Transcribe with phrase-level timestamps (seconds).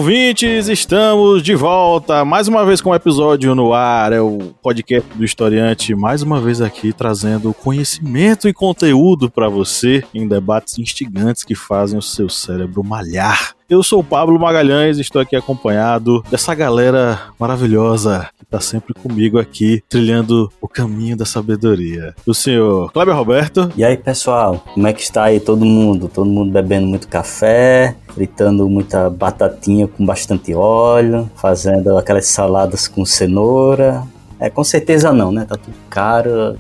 [0.10, 0.68] ouvintes!
[0.68, 4.12] Estamos de volta mais uma vez com um episódio no ar.
[4.12, 10.04] É o podcast do Historiante, mais uma vez aqui trazendo conhecimento e conteúdo para você
[10.12, 13.59] em debates instigantes que fazem o seu cérebro malhar.
[13.70, 19.38] Eu sou o Pablo Magalhães estou aqui acompanhado dessa galera maravilhosa que está sempre comigo
[19.38, 22.16] aqui, trilhando o caminho da sabedoria.
[22.26, 23.72] O senhor Kleber Roberto.
[23.78, 26.10] E aí, pessoal, como é que está aí todo mundo?
[26.12, 33.06] Todo mundo bebendo muito café, fritando muita batatinha com bastante óleo, fazendo aquelas saladas com
[33.06, 34.02] cenoura.
[34.40, 35.46] É, com certeza não, né?
[35.46, 36.58] Tá tudo caro,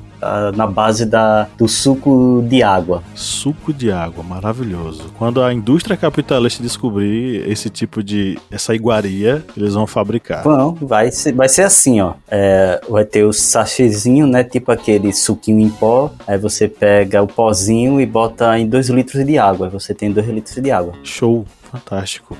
[0.55, 3.03] Na base da, do suco de água.
[3.15, 5.11] Suco de água, maravilhoso.
[5.17, 8.37] Quando a indústria capitalista descobrir esse tipo de.
[8.51, 10.43] essa iguaria, eles vão fabricar.
[10.43, 12.13] Bom, vai ser, vai ser assim, ó.
[12.27, 14.43] É, vai ter o sachêzinho, né?
[14.43, 16.11] Tipo aquele suquinho em pó.
[16.27, 19.67] Aí você pega o pozinho e bota em 2 litros de água.
[19.67, 20.93] Aí você tem 2 litros de água.
[21.03, 22.37] Show, fantástico.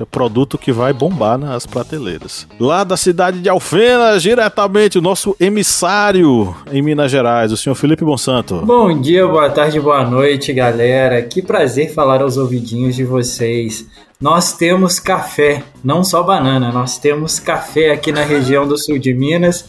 [0.00, 2.46] É produto que vai bombar nas prateleiras.
[2.58, 8.04] Lá da cidade de Alfenas, diretamente, o nosso emissário em Minas Gerais, o senhor Felipe
[8.04, 8.56] Monsanto.
[8.64, 11.20] Bom dia, boa tarde, boa noite, galera.
[11.22, 13.86] Que prazer falar aos ouvidinhos de vocês.
[14.20, 19.12] Nós temos café, não só banana, nós temos café aqui na região do sul de
[19.12, 19.64] Minas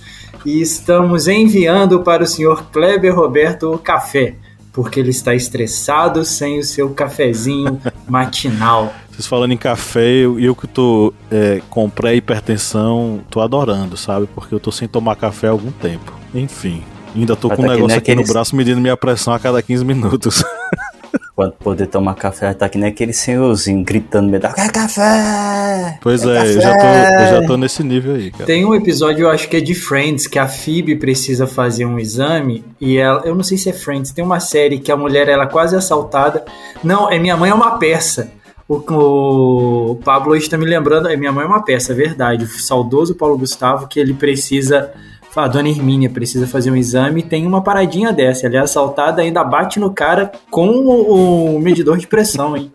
[0.45, 4.35] e estamos enviando para o senhor Kleber Roberto o café,
[4.73, 7.79] porque ele está estressado sem o seu cafezinho
[8.09, 8.91] matinal.
[9.11, 14.27] Vocês falando em café, eu, eu que tô é, com pré-hipertensão, tô adorando, sabe?
[14.33, 16.11] Porque eu tô sem tomar café há algum tempo.
[16.33, 16.83] Enfim,
[17.15, 20.43] ainda tô com um negócio aqui no braço medindo minha pressão a cada 15 minutos.
[21.35, 25.97] Quando poder tomar café, tá aqui nem aquele senhorzinho gritando meio da café!
[26.01, 26.49] Pois é, café!
[26.49, 28.45] Eu, já tô, eu já tô nesse nível aí, cara.
[28.45, 31.97] Tem um episódio, eu acho que é de Friends, que a Phoebe precisa fazer um
[31.97, 35.27] exame e ela, eu não sei se é Friends, tem uma série que a mulher
[35.27, 36.45] ela é quase assaltada.
[36.83, 38.31] Não, é Minha Mãe é uma peça.
[38.67, 42.45] O, o Pablo está me lembrando, é minha mãe é uma peça, é verdade.
[42.45, 44.91] O saudoso Paulo Gustavo, que ele precisa.
[45.35, 48.45] A dona Hermínia precisa fazer um exame tem uma paradinha dessa.
[48.45, 52.71] Ela é assaltada, ainda bate no cara com o, o medidor de pressão, hein?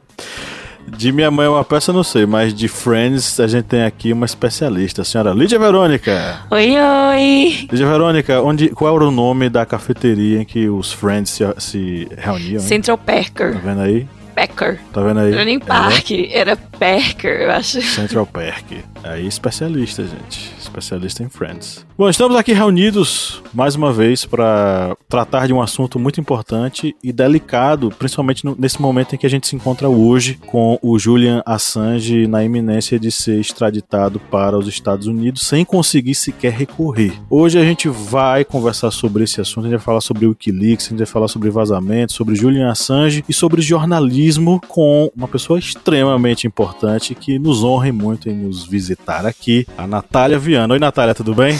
[0.96, 4.12] De Minha Mãe é uma peça, não sei, mas de Friends a gente tem aqui
[4.12, 6.40] uma especialista, a senhora Lídia Verônica.
[6.50, 7.68] Oi, oi.
[7.70, 12.08] Lídia Verônica, onde, qual era o nome da cafeteria em que os Friends se, se
[12.16, 12.60] reuniam?
[12.60, 13.52] Central Packer.
[13.54, 14.08] Tá vendo aí?
[14.34, 14.80] Packer.
[14.92, 15.30] Tá vendo aí?
[15.30, 17.82] Não era nem Park, era Packer, eu acho.
[17.82, 18.72] Central Park.
[19.04, 20.57] Aí, especialista, gente.
[20.68, 21.86] Especialista em Friends.
[21.96, 27.12] Bom, estamos aqui reunidos mais uma vez para tratar de um assunto muito importante e
[27.12, 32.26] delicado, principalmente nesse momento em que a gente se encontra hoje com o Julian Assange
[32.26, 37.12] na iminência de ser extraditado para os Estados Unidos sem conseguir sequer recorrer.
[37.28, 40.86] Hoje a gente vai conversar sobre esse assunto, a gente vai falar sobre o Wikileaks,
[40.86, 45.58] a gente vai falar sobre vazamento, sobre Julian Assange e sobre jornalismo com uma pessoa
[45.58, 50.57] extremamente importante que nos honra muito em nos visitar aqui, a Natália Viana.
[50.66, 51.58] Oi, Natália, tudo bem?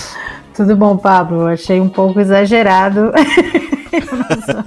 [0.54, 1.46] Tudo bom, Pablo?
[1.46, 3.12] Achei um pouco exagerado.
[3.92, 4.64] Eu não sou,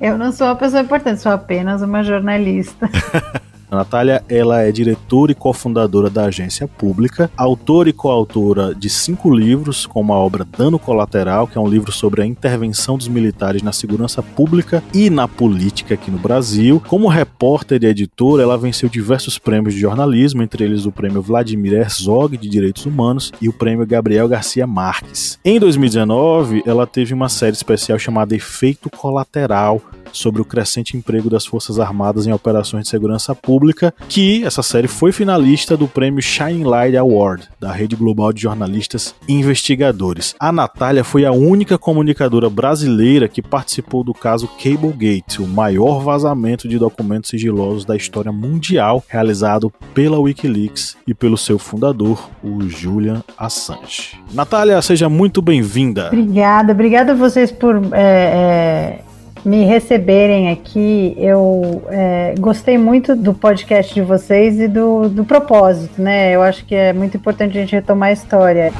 [0.00, 2.88] Eu não sou uma pessoa importante, sou apenas uma jornalista.
[3.70, 9.32] A Natália, ela é diretora e cofundadora da agência pública, autora e coautora de cinco
[9.32, 13.62] livros, como a obra Dano Colateral, que é um livro sobre a intervenção dos militares
[13.62, 16.82] na segurança pública e na política aqui no Brasil.
[16.88, 21.74] Como repórter e editora, ela venceu diversos prêmios de jornalismo, entre eles o prêmio Vladimir
[21.74, 25.38] Herzog de Direitos Humanos e o prêmio Gabriel Garcia Marques.
[25.44, 29.80] Em 2019, ela teve uma série especial chamada Efeito Colateral,
[30.12, 33.59] sobre o crescente emprego das Forças Armadas em operações de segurança pública,
[34.08, 39.14] que essa série foi finalista do prêmio Shining Light Award da Rede Global de Jornalistas
[39.28, 40.34] Investigadores.
[40.40, 46.68] A Natália foi a única comunicadora brasileira que participou do caso Cablegate, o maior vazamento
[46.68, 53.22] de documentos sigilosos da história mundial realizado pela WikiLeaks e pelo seu fundador, o Julian
[53.36, 54.18] Assange.
[54.32, 56.08] Natália, seja muito bem-vinda.
[56.08, 59.09] Obrigada, obrigada a vocês por é, é
[59.44, 61.14] me receberem aqui.
[61.16, 66.34] Eu é, gostei muito do podcast de vocês e do, do propósito, né?
[66.34, 68.72] Eu acho que é muito importante a gente retomar a história.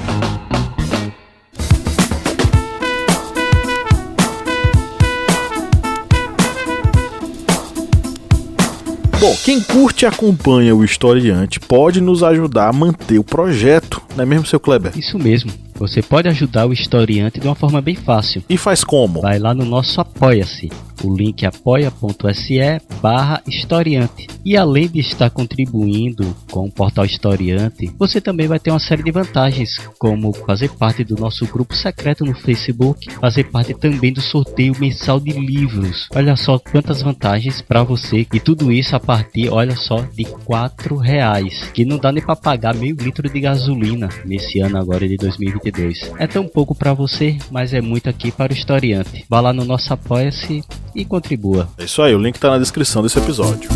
[9.21, 14.23] Bom, quem curte e acompanha o historiante pode nos ajudar a manter o projeto, não
[14.23, 14.93] é mesmo, seu Kleber?
[14.97, 15.69] Isso mesmo.
[15.81, 18.44] Você pode ajudar o historiante de uma forma bem fácil.
[18.50, 19.23] E faz como?
[19.23, 20.69] Vai lá no nosso Apoia-se
[21.02, 22.61] O link apoia.se
[23.00, 24.26] barra historiante.
[24.44, 29.02] E além de estar contribuindo com o portal Historiante, você também vai ter uma série
[29.02, 34.20] de vantagens, como fazer parte do nosso grupo secreto no Facebook, fazer parte também do
[34.20, 36.08] sorteio mensal de livros.
[36.14, 40.96] Olha só quantas vantagens para você e tudo isso a partir, olha só, de quatro
[40.96, 45.17] reais, que não dá nem para pagar meio litro de gasolina nesse ano agora de
[45.17, 46.12] 2022.
[46.19, 49.25] É tão pouco para você, mas é muito aqui para o historiante.
[49.29, 50.62] Vá lá no nosso apoia-se
[50.95, 51.69] e contribua.
[51.79, 53.71] É isso aí, o link tá na descrição desse episódio.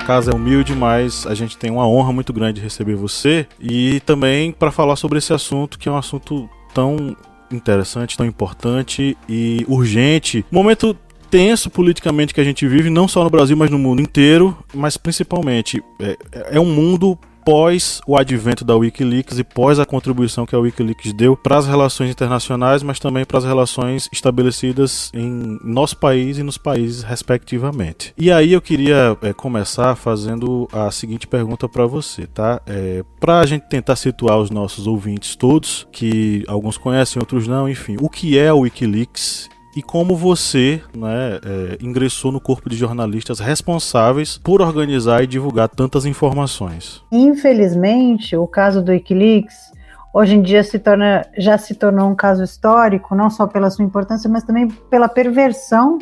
[0.00, 4.00] Casa é humilde, mas a gente tem uma honra muito grande de receber você e
[4.00, 7.16] também para falar sobre esse assunto que é um assunto tão
[7.50, 10.44] interessante, tão importante e urgente.
[10.50, 10.96] Momento
[11.30, 14.96] tenso politicamente que a gente vive, não só no Brasil, mas no mundo inteiro, mas
[14.96, 16.16] principalmente é,
[16.52, 17.18] é um mundo
[17.50, 21.66] pós o advento da Wikileaks e pós a contribuição que a Wikileaks deu para as
[21.66, 28.14] relações internacionais, mas também para as relações estabelecidas em nosso país e nos países respectivamente.
[28.16, 32.62] E aí eu queria é, começar fazendo a seguinte pergunta para você, tá?
[32.68, 37.68] É, para a gente tentar situar os nossos ouvintes todos, que alguns conhecem, outros não,
[37.68, 42.76] enfim, o que é a Wikileaks e como você né, é, ingressou no corpo de
[42.76, 47.02] jornalistas responsáveis por organizar e divulgar tantas informações.
[47.10, 49.72] Infelizmente, o caso do Wikileaks
[50.12, 53.84] hoje em dia se torna, já se tornou um caso histórico, não só pela sua
[53.84, 55.98] importância, mas também pela perversão,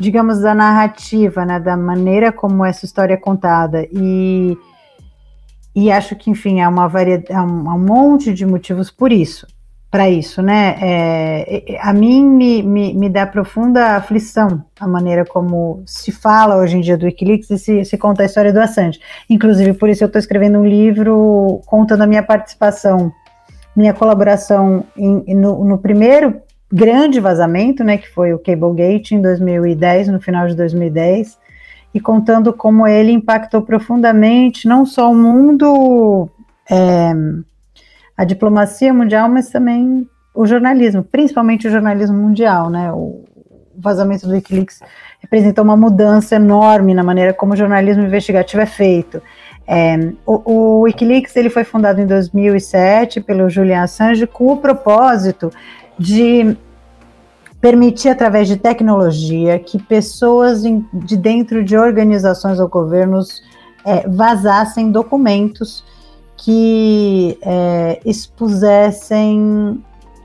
[0.00, 3.86] digamos, da narrativa, né, da maneira como essa história é contada.
[3.92, 4.56] E,
[5.74, 9.46] e acho que, enfim, há uma um, há um monte de motivos por isso
[9.90, 10.76] para isso, né?
[10.80, 16.76] É, a mim me, me, me, dá profunda aflição a maneira como se fala hoje
[16.76, 19.00] em dia do Wikileaks e se, se conta a história do Assange.
[19.30, 23.12] Inclusive, por isso eu estou escrevendo um livro contando a minha participação,
[23.74, 30.08] minha colaboração em, no, no, primeiro grande vazamento, né, que foi o Cablegate em 2010,
[30.08, 31.38] no final de 2010,
[31.94, 36.28] e contando como ele impactou profundamente não só o mundo...
[36.68, 37.12] É,
[38.16, 42.92] a diplomacia mundial, mas também o jornalismo, principalmente o jornalismo mundial, né?
[42.92, 43.24] O
[43.76, 44.80] vazamento do Wikileaks
[45.20, 49.20] representou uma mudança enorme na maneira como o jornalismo investigativo é feito.
[49.66, 55.50] É, o, o, Wikileaks ele foi fundado em 2007 pelo Julian Assange com o propósito
[55.98, 56.56] de
[57.60, 63.42] permitir, através de tecnologia, que pessoas de dentro de organizações ou governos
[63.84, 65.84] é, vazassem documentos
[66.36, 69.82] que é, expusessem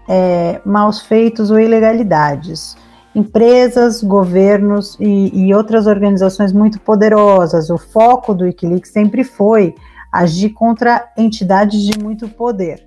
[0.07, 2.75] é, maus feitos ou ilegalidades.
[3.13, 7.69] Empresas, governos e, e, outras organizações muito poderosas.
[7.69, 9.75] O foco do Wikileaks sempre foi
[10.11, 12.85] agir contra entidades de muito poder.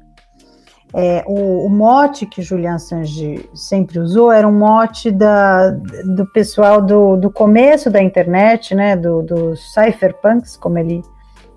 [0.96, 6.80] É, o, o, mote que Julian Assange sempre usou era um mote da, do pessoal
[6.80, 11.02] do, do começo da internet, né, dos do cypherpunks, como ele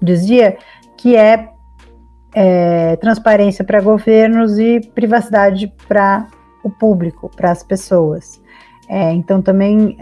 [0.02, 0.58] dizia,
[0.98, 1.52] que é
[2.39, 6.28] é, transparência para governos e privacidade para
[6.64, 8.40] o público, para as pessoas.
[8.88, 9.97] É, então, também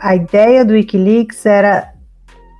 [0.00, 1.92] a ideia do Wikileaks era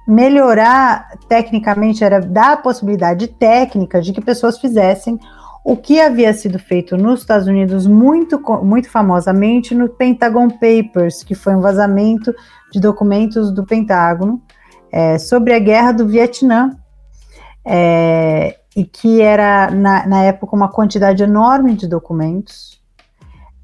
[0.09, 5.21] melhorar tecnicamente, era dar a possibilidade técnica de que pessoas fizessem
[5.65, 11.35] o que havia sido feito nos Estados Unidos muito, muito famosamente no Pentagon Papers, que
[11.37, 12.35] foi um vazamento
[12.73, 14.43] de documentos do Pentágono
[14.91, 16.77] é, sobre a guerra do Vietnã,
[17.67, 22.81] é, e que era, na, na, época, uma quantidade enorme de documentos,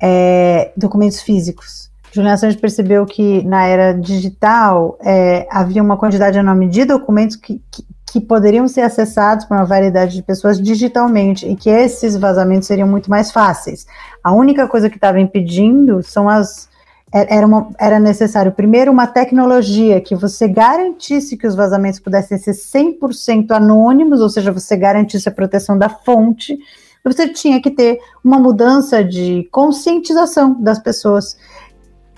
[0.00, 1.92] é, documentos físicos.
[2.10, 7.62] Julian Assange percebeu que na era digital é, havia uma quantidade enorme de documentos que,
[7.70, 12.66] que, que, poderiam ser acessados por uma variedade de pessoas digitalmente e que esses vazamentos
[12.66, 13.86] seriam muito mais fáceis.
[14.22, 16.68] A única coisa que estava impedindo são as
[17.12, 22.52] era, uma, era necessário, primeiro, uma tecnologia que você garantisse que os vazamentos pudessem ser
[22.52, 26.58] 100% anônimos, ou seja, você garantisse a proteção da fonte.
[27.04, 31.36] Você tinha que ter uma mudança de conscientização das pessoas,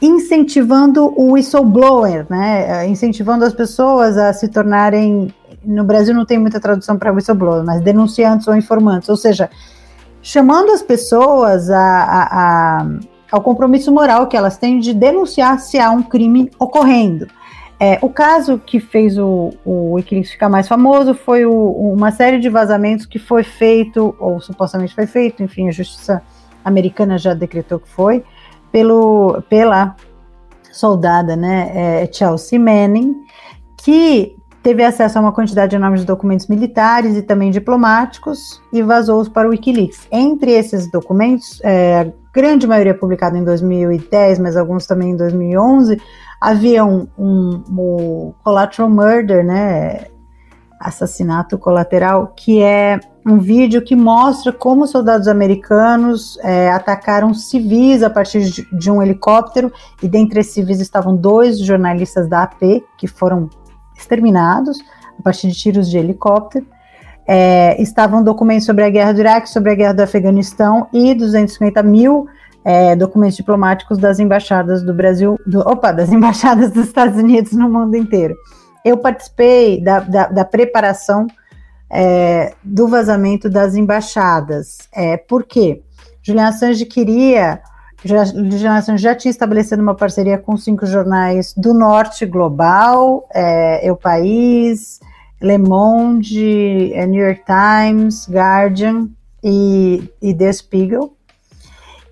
[0.00, 2.86] incentivando o whistleblower, né?
[2.86, 5.34] incentivando as pessoas a se tornarem.
[5.64, 9.50] No Brasil não tem muita tradução para whistleblower, mas denunciantes ou informantes, ou seja,
[10.22, 12.86] chamando as pessoas a, a, a
[13.34, 17.26] ao compromisso moral que elas têm de denunciar se há um crime ocorrendo.
[17.80, 22.38] É, o caso que fez o, o Wikileaks ficar mais famoso foi o, uma série
[22.38, 26.22] de vazamentos que foi feito, ou supostamente foi feito, enfim, a justiça
[26.64, 28.22] americana já decretou que foi,
[28.70, 29.96] pelo, pela
[30.70, 33.16] soldada, né, é, Chelsea Manning,
[33.82, 39.28] que teve acesso a uma quantidade enorme de documentos militares e também diplomáticos e vazou-os
[39.28, 40.06] para o Wikileaks.
[40.12, 46.00] Entre esses documentos, é, grande maioria publicada em 2010, mas alguns também em 2011,
[46.40, 50.06] havia um, um, um collateral murder, né,
[50.80, 58.10] assassinato colateral, que é um vídeo que mostra como soldados americanos é, atacaram civis a
[58.10, 59.72] partir de, de, um helicóptero,
[60.02, 63.48] e dentre esses civis estavam dois jornalistas da AP, que foram
[63.96, 64.78] exterminados
[65.18, 66.66] a partir de tiros de helicóptero.
[67.26, 71.82] É, estavam documentos sobre a guerra do Iraque, sobre a guerra do Afeganistão e 250
[71.82, 72.26] mil
[72.64, 77.68] é, documentos diplomáticos das embaixadas do Brasil, do, opa, das embaixadas dos Estados Unidos no
[77.68, 78.34] mundo inteiro.
[78.84, 81.26] Eu participei da, da, da preparação
[81.90, 84.78] é, do vazamento das embaixadas.
[84.92, 85.82] É, por quê?
[86.22, 87.60] Julian Assange queria.
[88.04, 93.96] Julian Assange já tinha estabelecido uma parceria com cinco jornais do norte global, é, Eu
[93.96, 95.00] País,
[95.40, 99.08] Le Monde, é, New York Times, Guardian
[99.42, 101.14] e, e The Spiegel.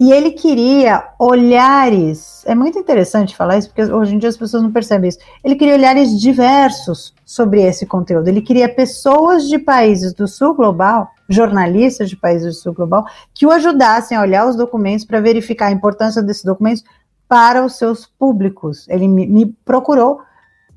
[0.02, 2.43] E ele queria olhares.
[2.45, 5.19] É muito interessante falar isso, porque hoje em dia as pessoas não percebem isso.
[5.45, 8.26] Ele queria olhares diversos sobre esse conteúdo.
[8.26, 13.47] Ele queria pessoas de países do sul global, jornalistas de países do sul global, que
[13.47, 16.83] o ajudassem a olhar os documentos para verificar a importância desses documentos
[17.29, 18.88] para os seus públicos.
[18.88, 20.21] Ele me, me procurou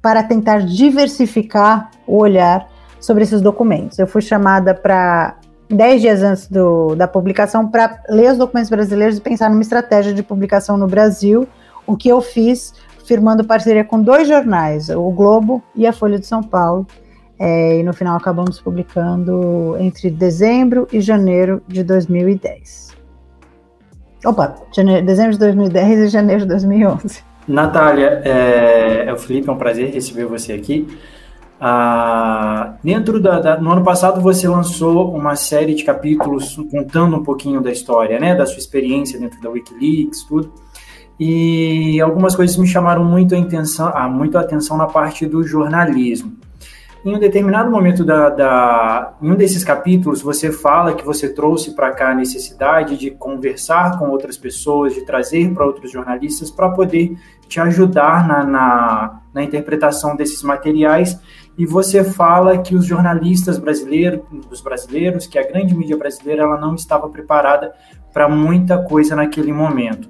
[0.06, 2.70] para tentar diversificar o olhar
[3.00, 3.98] sobre esses documentos.
[3.98, 9.18] Eu fui chamada para dez dias antes do, da publicação para ler os documentos brasileiros
[9.18, 11.48] e pensar numa estratégia de publicação no Brasil,
[11.88, 16.28] o que eu fiz firmando parceria com dois jornais, o Globo e a Folha de
[16.28, 16.86] São Paulo.
[17.40, 22.96] É, e no final acabamos publicando entre dezembro e janeiro de 2010.
[24.24, 27.35] Opa, janeiro, dezembro de 2010 e janeiro de 2011.
[27.48, 30.88] Natália, é, é o Felipe, é um prazer receber você aqui.
[31.60, 37.24] Ah, dentro da, da, no ano passado você lançou uma série de capítulos contando um
[37.24, 40.52] pouquinho da história, né, da sua experiência dentro da WikiLeaks, tudo.
[41.18, 45.44] E algumas coisas me chamaram muito a atenção, ah, muito a atenção na parte do
[45.44, 46.36] jornalismo.
[47.06, 51.76] Em um determinado momento da, da, em um desses capítulos, você fala que você trouxe
[51.76, 56.70] para cá a necessidade de conversar com outras pessoas, de trazer para outros jornalistas para
[56.70, 57.16] poder
[57.48, 61.20] te ajudar na, na, na interpretação desses materiais
[61.58, 66.60] e você fala que os jornalistas brasileiros, dos brasileiros, que a grande mídia brasileira ela
[66.60, 67.74] não estava preparada
[68.14, 70.10] para muita coisa naquele momento.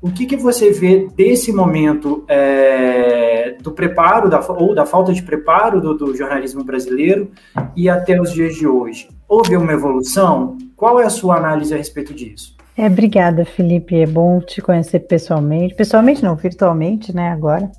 [0.00, 5.22] O que, que você vê desse momento é, do preparo da, ou da falta de
[5.22, 7.30] preparo do, do jornalismo brasileiro
[7.76, 9.08] e até os dias de hoje?
[9.28, 10.58] Houve uma evolução?
[10.74, 12.56] Qual é a sua análise a respeito disso?
[12.76, 14.00] É, obrigada, Felipe.
[14.00, 15.74] É bom te conhecer pessoalmente.
[15.74, 17.70] Pessoalmente não, virtualmente, né, agora.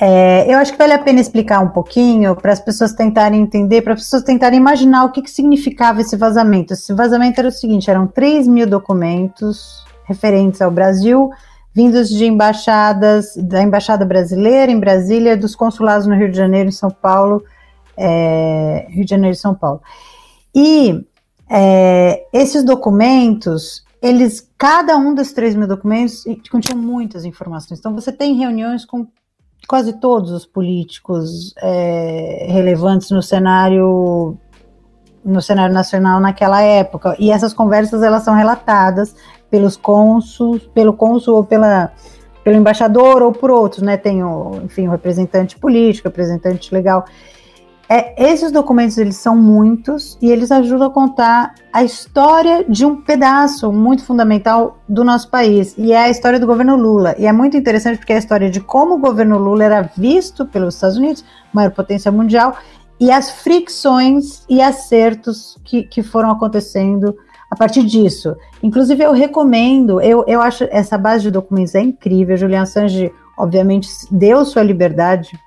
[0.00, 3.82] É, eu acho que vale a pena explicar um pouquinho para as pessoas tentarem entender,
[3.82, 6.72] para as pessoas tentarem imaginar o que, que significava esse vazamento.
[6.72, 11.30] Esse vazamento era o seguinte: eram 3 mil documentos referentes ao Brasil,
[11.74, 16.72] vindos de embaixadas, da Embaixada Brasileira em Brasília, dos consulados no Rio de Janeiro e
[16.72, 17.42] São Paulo,
[17.96, 19.80] é, Rio de Janeiro e São Paulo.
[20.54, 21.04] E
[21.50, 27.78] é, esses documentos, eles, cada um dos 3 mil documentos continha muitas informações.
[27.78, 29.06] Então, você tem reuniões com
[29.68, 34.36] quase todos os políticos é, relevantes no cenário
[35.24, 39.14] no cenário nacional naquela época e essas conversas elas são relatadas
[39.48, 41.92] pelos cônsuls, pelo cônsul ou pela
[42.42, 43.96] pelo embaixador ou por outros, né?
[43.96, 47.04] Tem o, enfim, o representante político, representante legal.
[47.94, 53.02] É, esses documentos eles são muitos e eles ajudam a contar a história de um
[53.02, 57.32] pedaço muito fundamental do nosso país e é a história do governo Lula e é
[57.34, 60.96] muito interessante porque é a história de como o governo Lula era visto pelos Estados
[60.96, 61.22] Unidos,
[61.52, 62.56] maior potência mundial,
[62.98, 67.14] e as fricções e acertos que, que foram acontecendo
[67.50, 68.34] a partir disso.
[68.62, 72.38] Inclusive eu recomendo, eu, eu acho essa base de documentos é incrível.
[72.38, 75.38] Julian Assange obviamente deu sua liberdade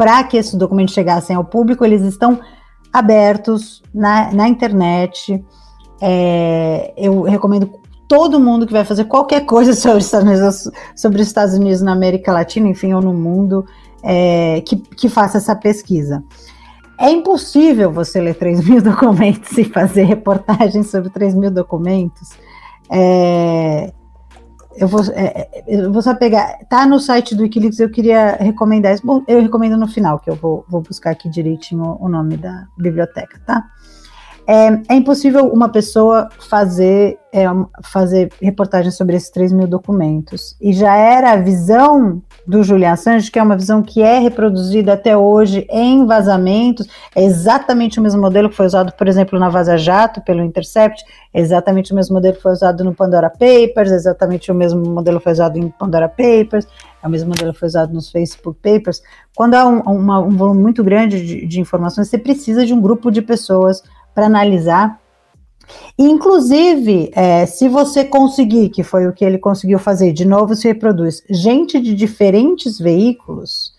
[0.00, 2.40] para que esses documentos chegassem ao público, eles estão
[2.90, 5.44] abertos na, na internet.
[6.00, 7.70] É, eu recomendo
[8.08, 11.82] todo mundo que vai fazer qualquer coisa sobre os Estados Unidos, sobre os Estados Unidos
[11.82, 13.62] na América Latina, enfim, ou no mundo,
[14.02, 16.24] é, que, que faça essa pesquisa.
[16.98, 22.30] É impossível você ler 3 mil documentos e fazer reportagens sobre 3 mil documentos.
[22.90, 23.92] É,
[24.76, 26.58] eu vou, é, é, eu vou só pegar.
[26.68, 28.96] Tá no site do Wikileaks, eu queria recomendar.
[29.02, 32.66] Bom, eu recomendo no final, que eu vou, vou buscar aqui direitinho o nome da
[32.78, 33.64] biblioteca, tá?
[34.46, 37.44] É, é impossível uma pessoa fazer, é,
[37.84, 40.56] fazer reportagem sobre esses 3 mil documentos.
[40.60, 44.94] E já era a visão do Julian Assange, que é uma visão que é reproduzida
[44.94, 49.48] até hoje em vazamentos, é exatamente o mesmo modelo que foi usado, por exemplo, na
[49.48, 53.92] Vaza Jato, pelo Intercept, é exatamente o mesmo modelo que foi usado no Pandora Papers,
[53.92, 56.66] é exatamente o mesmo modelo que foi usado em Pandora Papers,
[57.02, 59.02] é o mesmo modelo que foi usado nos Facebook Papers.
[59.34, 62.80] Quando há um, uma, um volume muito grande de, de informações, você precisa de um
[62.80, 63.82] grupo de pessoas
[64.14, 64.98] para analisar.
[65.98, 70.66] Inclusive, é, se você conseguir, que foi o que ele conseguiu fazer, de novo se
[70.66, 73.72] reproduz, gente de diferentes veículos,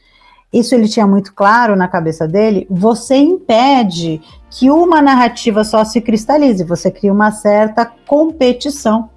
[0.54, 6.02] isso ele tinha muito claro na cabeça dele, você impede que uma narrativa só se
[6.02, 9.10] cristalize, você cria uma certa competição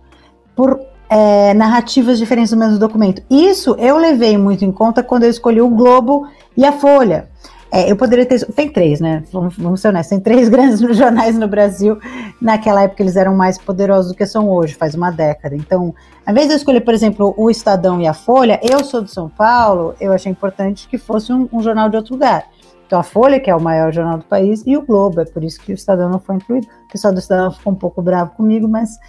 [0.55, 3.23] por é, narrativas diferentes do mesmo documento.
[3.29, 7.29] Isso eu levei muito em conta quando eu escolhi o Globo e a Folha.
[7.75, 8.47] É, eu poderia ter.
[8.53, 9.25] Tem três, né?
[9.33, 10.11] Vamos, vamos ser honestos.
[10.11, 11.99] Tem três grandes jornais no Brasil.
[12.41, 15.57] Naquela época eles eram mais poderosos do que são hoje, faz uma década.
[15.57, 15.93] Então,
[16.25, 19.11] ao invés de eu escolher, por exemplo, o Estadão e a Folha, eu sou de
[19.11, 22.45] São Paulo, eu achei importante que fosse um, um jornal de outro lugar.
[22.87, 25.23] Então, a Folha, que é o maior jornal do país, e o Globo.
[25.23, 26.69] É por isso que o Estadão não foi incluído.
[26.87, 29.01] O pessoal do Estadão ficou um pouco bravo comigo, mas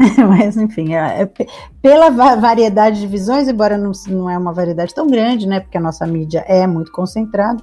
[0.28, 1.30] mas enfim, é, é,
[1.82, 5.60] pela variedade de visões, embora não, não é uma variedade tão grande, né?
[5.60, 7.62] Porque a nossa mídia é muito concentrada,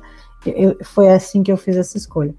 [0.56, 2.34] eu, foi assim que eu fiz essa escolha.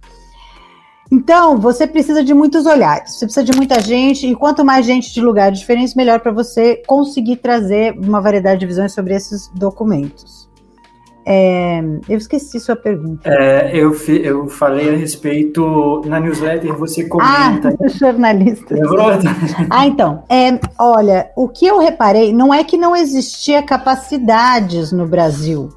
[1.10, 5.12] Então, você precisa de muitos olhares, você precisa de muita gente, e quanto mais gente
[5.12, 10.48] de lugares diferentes, melhor para você conseguir trazer uma variedade de visões sobre esses documentos.
[11.30, 13.28] É, eu esqueci sua pergunta.
[13.28, 17.68] É, eu, eu falei a respeito na newsletter, você comenta.
[17.68, 18.74] Ah, jornalista.
[19.68, 20.24] ah, então.
[20.26, 25.68] É, olha, o que eu reparei não é que não existia capacidades no Brasil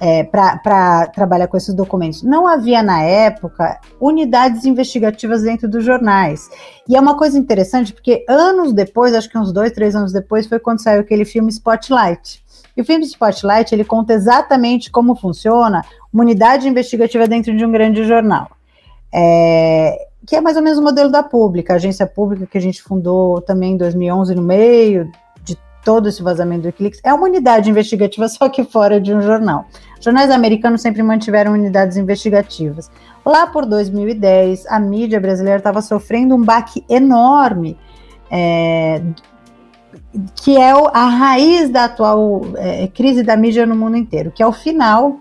[0.00, 2.22] é, para trabalhar com esses documentos.
[2.22, 6.48] Não havia, na época, unidades investigativas dentro dos jornais.
[6.88, 10.46] E é uma coisa interessante, porque anos depois, acho que uns dois, três anos depois,
[10.46, 12.42] foi quando saiu aquele filme Spotlight.
[12.76, 17.72] E o filme Spotlight, ele conta exatamente como funciona uma unidade investigativa dentro de um
[17.72, 18.48] grande jornal.
[19.12, 22.60] É, que é mais ou menos o modelo da Pública, a agência pública que a
[22.60, 25.10] gente fundou também em 2011, no meio
[25.42, 27.00] de todo esse vazamento do Wikileaks.
[27.02, 29.64] É uma unidade investigativa, só que fora de um jornal.
[30.00, 32.90] Jornais americanos sempre mantiveram unidades investigativas.
[33.24, 37.76] Lá por 2010, a mídia brasileira estava sofrendo um baque enorme,
[38.30, 39.02] é,
[40.36, 44.46] que é a raiz da atual é, crise da mídia no mundo inteiro, que é
[44.46, 45.18] o final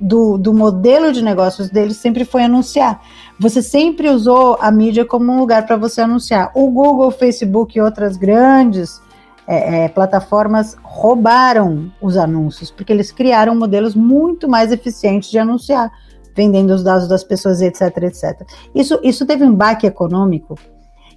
[0.00, 3.00] do, do modelo de negócios deles sempre foi anunciar.
[3.38, 6.50] Você sempre usou a mídia como um lugar para você anunciar.
[6.54, 9.00] O Google, o Facebook e outras grandes
[9.46, 15.90] é, é, plataformas roubaram os anúncios, porque eles criaram modelos muito mais eficientes de anunciar,
[16.34, 18.42] vendendo os dados das pessoas, etc, etc.
[18.74, 20.56] Isso, isso teve um baque econômico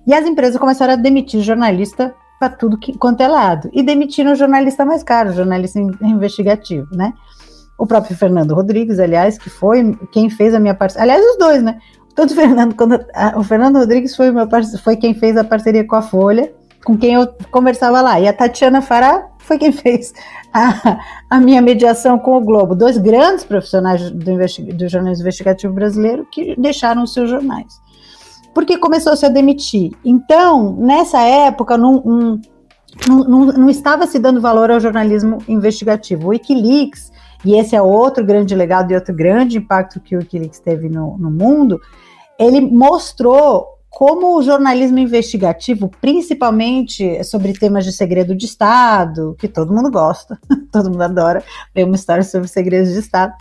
[0.08, 3.70] e as empresas começaram a demitir jornalista para tudo que, quanto é lado.
[3.74, 7.14] E demitiram o jornalista mais caro, o jornalista investigativo, né?
[7.78, 11.04] O próprio Fernando Rodrigues, aliás, que foi quem fez a minha parceria.
[11.04, 11.80] Aliás, os dois, né?
[12.14, 14.48] Tanto o Fernando quanto a, o Fernando Rodrigues foi, meu
[14.84, 16.52] foi quem fez a parceria com a Folha
[16.86, 18.20] com quem eu conversava lá.
[18.20, 20.14] E a Tatiana Fará foi quem fez
[20.54, 22.76] a, a minha mediação com o Globo.
[22.76, 27.82] Dois grandes profissionais do, do jornalismo investigativo brasileiro que deixaram os seus jornais.
[28.54, 29.92] Porque começou -se a demiti.
[30.06, 32.40] Então, nessa época, não, não,
[33.08, 36.28] não, não estava se dando valor ao jornalismo investigativo.
[36.28, 37.12] O Wikileaks,
[37.44, 41.18] e esse é outro grande legado e outro grande impacto que o Wikileaks teve no,
[41.18, 41.82] no mundo,
[42.40, 49.74] ele mostrou como o jornalismo investigativo, principalmente sobre temas de segredo de Estado, que todo
[49.74, 50.38] mundo gosta,
[50.70, 51.42] todo mundo adora
[51.74, 53.34] ver uma história sobre segredos de Estado,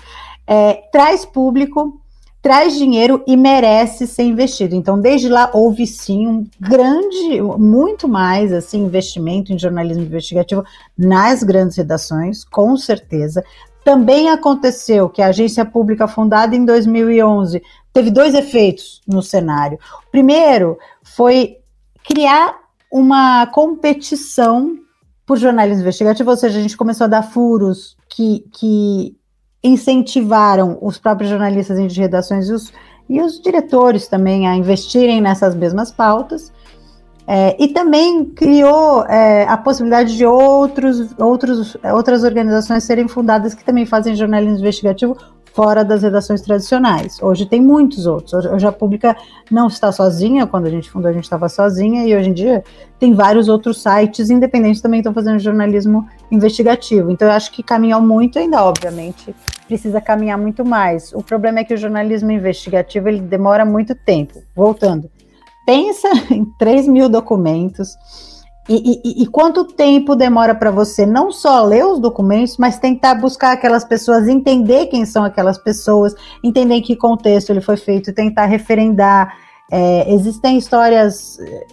[0.47, 2.01] é, traz público,
[2.41, 4.77] traz dinheiro e merece ser investido.
[4.77, 10.65] Então, desde lá houve sim um grande, muito mais assim investimento em jornalismo investigativo
[10.97, 13.43] nas grandes redações, com certeza.
[13.85, 19.79] Também aconteceu que a agência pública fundada em 2011 teve dois efeitos no cenário.
[20.07, 21.59] O primeiro foi
[22.03, 22.57] criar
[22.91, 24.79] uma competição
[25.27, 29.17] por jornalismo investigativo, ou seja, a gente começou a dar furos que, que
[29.63, 32.73] incentivaram os próprios jornalistas de redações e os,
[33.09, 36.53] e os diretores também a investirem nessas mesmas pautas.
[37.27, 43.65] É, e também criou é, a possibilidade de outros, outros, outras organizações serem fundadas que
[43.65, 45.17] também fazem jornalismo investigativo
[45.55, 47.23] fora das redações tradicionais.
[47.23, 48.45] Hoje tem muitos outros.
[48.45, 49.17] Hoje a Pública
[49.49, 52.65] não está sozinha, quando a gente fundou a gente estava sozinha, e hoje em dia
[52.99, 57.11] tem vários outros sites independentes também estão fazendo jornalismo investigativo.
[57.11, 59.35] Então eu acho que caminhou muito ainda, obviamente,
[59.69, 61.13] precisa caminhar muito mais.
[61.13, 64.43] O problema é que o jornalismo investigativo ele demora muito tempo.
[64.57, 65.09] Voltando,
[65.67, 67.97] pensa em 3 mil documentos,
[68.67, 73.15] e, e, e, quanto tempo demora para você não só ler os documentos, mas tentar
[73.15, 78.15] buscar aquelas pessoas, entender quem são aquelas pessoas, entender em que contexto ele foi feito,
[78.15, 79.37] tentar referendar.
[79.71, 81.67] É, existem histórias é,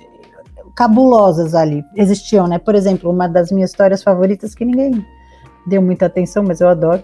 [0.75, 2.59] cabulosas ali, existiam, né?
[2.59, 5.05] Por exemplo, uma das minhas histórias favoritas que ninguém
[5.65, 7.01] deu muita atenção, mas eu adoro,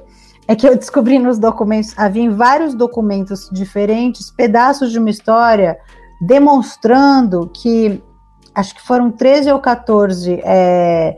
[0.50, 5.78] é que eu descobri nos documentos, havia vários documentos diferentes, pedaços de uma história
[6.21, 8.01] demonstrando que
[8.53, 11.15] acho que foram 13 ou 14 é,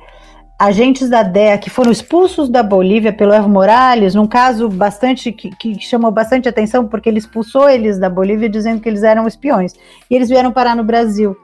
[0.59, 5.49] agentes da DEA que foram expulsos da Bolívia pelo Evo Morales, num caso bastante que,
[5.51, 9.73] que, chamou bastante atenção, porque ele expulsou eles da Bolívia dizendo que eles eram espiões.
[10.09, 11.35] E eles vieram parar no Brasil.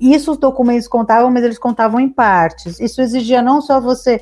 [0.00, 2.78] Isso os documentos contavam, mas eles contavam em partes.
[2.78, 4.20] Isso exigia não só você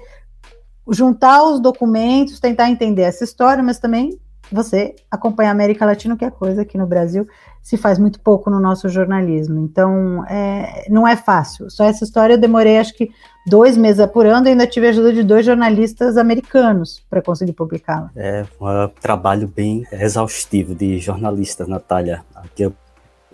[0.91, 4.19] juntar os documentos, tentar entender essa história, mas também
[4.55, 7.27] você acompanhar a América Latina, que é coisa aqui no Brasil
[7.63, 9.61] se faz muito pouco no nosso jornalismo.
[9.61, 11.71] Então, é, não é fácil.
[11.71, 13.11] Só essa história eu demorei, acho que,
[13.47, 18.11] dois meses apurando e ainda tive a ajuda de dois jornalistas americanos para conseguir publicá-la.
[18.17, 22.25] É um trabalho bem exaustivo de jornalista, Natália.
[22.35, 22.75] Aqui é o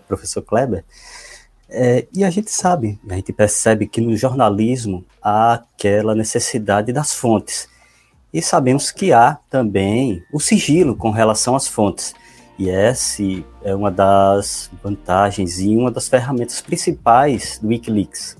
[0.07, 0.85] professor Kleber.
[1.71, 7.15] É, e a gente sabe, a gente percebe que no jornalismo há aquela necessidade das
[7.15, 7.69] fontes.
[8.33, 12.15] E sabemos que há também o sigilo com relação às fontes.
[12.59, 13.23] E essa
[13.63, 18.37] é uma das vantagens e uma das ferramentas principais do Wikileaks,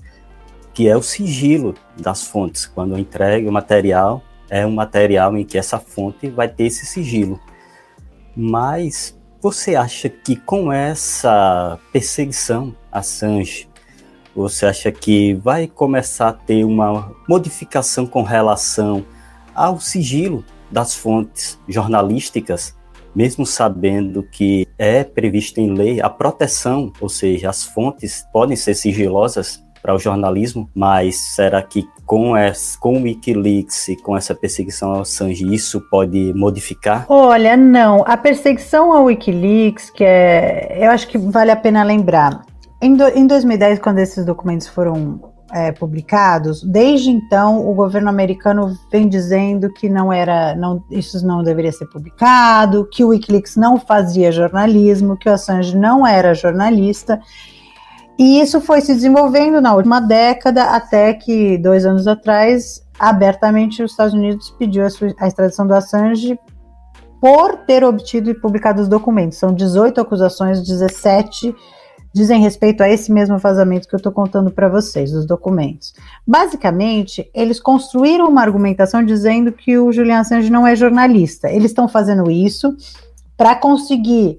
[0.73, 2.65] que é o sigilo das fontes.
[2.65, 7.39] Quando entregue o material, é um material em que essa fonte vai ter esse sigilo.
[8.35, 13.69] Mas você acha que com essa perseguição a Assange,
[14.35, 19.05] você acha que vai começar a ter uma modificação com relação
[19.59, 22.77] ao sigilo das fontes jornalísticas
[23.15, 28.75] mesmo sabendo que é prevista em lei a proteção, ou seja, as fontes podem ser
[28.75, 34.35] sigilosas para o jornalismo, mas será que com, essa, com o Wikileaks e com essa
[34.35, 37.05] perseguição ao Assange isso pode modificar?
[37.07, 38.03] Olha, não.
[38.05, 42.45] A perseguição ao Wikileaks, que é, eu acho que vale a pena lembrar.
[42.81, 48.77] Em, do, em 2010, quando esses documentos foram é, publicados, desde então o governo americano
[48.91, 53.79] vem dizendo que não era, não, isso não deveria ser publicado, que o WikiLeaks não
[53.79, 57.19] fazia jornalismo, que o Assange não era jornalista.
[58.17, 63.91] E isso foi se desenvolvendo na última década, até que dois anos atrás, abertamente os
[63.91, 64.89] Estados Unidos pediu a,
[65.21, 66.37] a extradição do Assange
[67.21, 69.37] por ter obtido e publicado os documentos.
[69.37, 71.55] São 18 acusações, 17
[72.13, 75.93] dizem respeito a esse mesmo vazamento que eu estou contando para vocês, dos documentos.
[76.25, 81.49] Basicamente, eles construíram uma argumentação dizendo que o Julian Assange não é jornalista.
[81.49, 82.75] Eles estão fazendo isso
[83.37, 84.37] para conseguir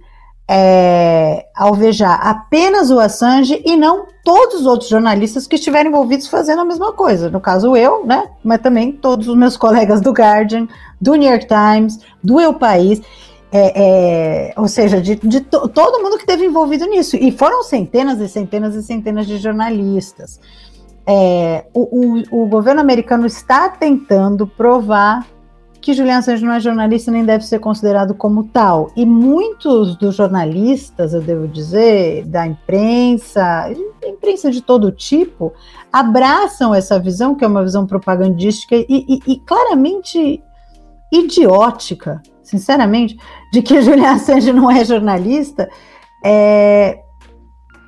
[0.52, 6.60] é, alvejar apenas o Assange e não todos os outros jornalistas que estiveram envolvidos fazendo
[6.60, 7.30] a mesma coisa.
[7.30, 8.28] No caso, eu, né?
[8.42, 10.66] Mas também todos os meus colegas do Guardian,
[11.00, 13.00] do New York Times, do Eu País.
[13.52, 17.16] É, é, ou seja, de, de to, todo mundo que esteve envolvido nisso.
[17.16, 20.40] E foram centenas e centenas e centenas de jornalistas.
[21.06, 25.26] É, o, o, o, governo americano está tentando provar
[25.80, 28.92] que Julian Assange não é jornalista nem deve ser considerado como tal.
[28.94, 33.72] E muitos dos jornalistas, eu devo dizer, da imprensa,
[34.04, 35.52] imprensa de todo tipo,
[35.92, 40.40] abraçam essa visão, que é uma visão propagandística e, e, e claramente
[41.10, 43.16] idiótica sinceramente,
[43.52, 45.68] de que Julian Assange não é jornalista,
[46.24, 46.98] é,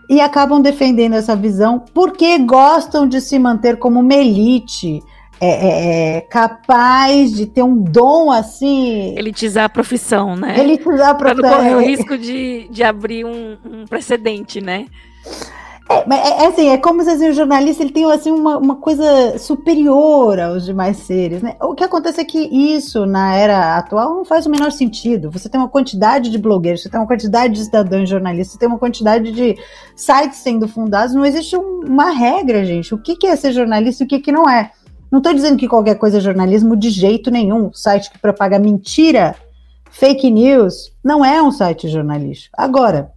[0.08, 5.02] e acabam defendendo essa visão porque gostam de se manter como uma elite.
[5.44, 9.12] É, é, é, capaz de ter um dom assim.
[9.18, 10.56] Elitizar a profissão, né?
[10.56, 11.42] Elitizar a profissão.
[11.42, 14.86] Para não correr o risco de, de abrir um, um precedente, né?
[15.92, 18.76] É, é, é, assim, é como se assim, o jornalista ele tem assim, uma, uma
[18.76, 21.42] coisa superior aos demais seres.
[21.42, 21.54] Né?
[21.60, 25.30] O que acontece é que isso, na era atual, não faz o menor sentido.
[25.30, 28.68] Você tem uma quantidade de blogueiros, você tem uma quantidade de cidadãos jornalistas, você tem
[28.68, 29.56] uma quantidade de
[29.94, 31.14] sites sendo fundados.
[31.14, 32.94] Não existe um, uma regra, gente.
[32.94, 34.70] O que, que é ser jornalista e o que, que não é.
[35.10, 37.70] Não estou dizendo que qualquer coisa é jornalismo de jeito nenhum.
[37.74, 39.36] Site que propaga mentira,
[39.90, 42.54] fake news, não é um site jornalístico.
[42.56, 43.12] Agora,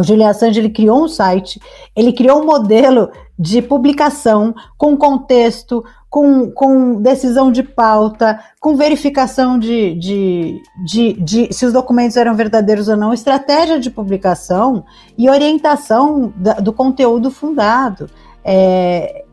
[0.00, 1.60] o Julian Assange ele criou um site,
[1.94, 9.58] ele criou um modelo de publicação, com contexto, com, com decisão de pauta, com verificação
[9.58, 14.84] de, de, de, de, se os documentos eram verdadeiros ou não, estratégia de publicação
[15.16, 18.10] e orientação da, do conteúdo fundado.
[18.44, 19.24] É,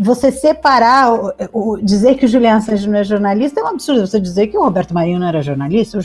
[0.00, 4.06] você separar, o, o, dizer que o Julian Assange não é jornalista é um absurdo.
[4.06, 5.98] Você dizer que o Roberto Marinho não era jornalista,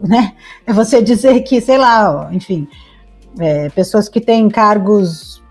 [0.00, 0.34] né?
[0.66, 2.68] É você dizer que, sei lá, enfim,
[3.38, 5.42] é, pessoas que têm cargos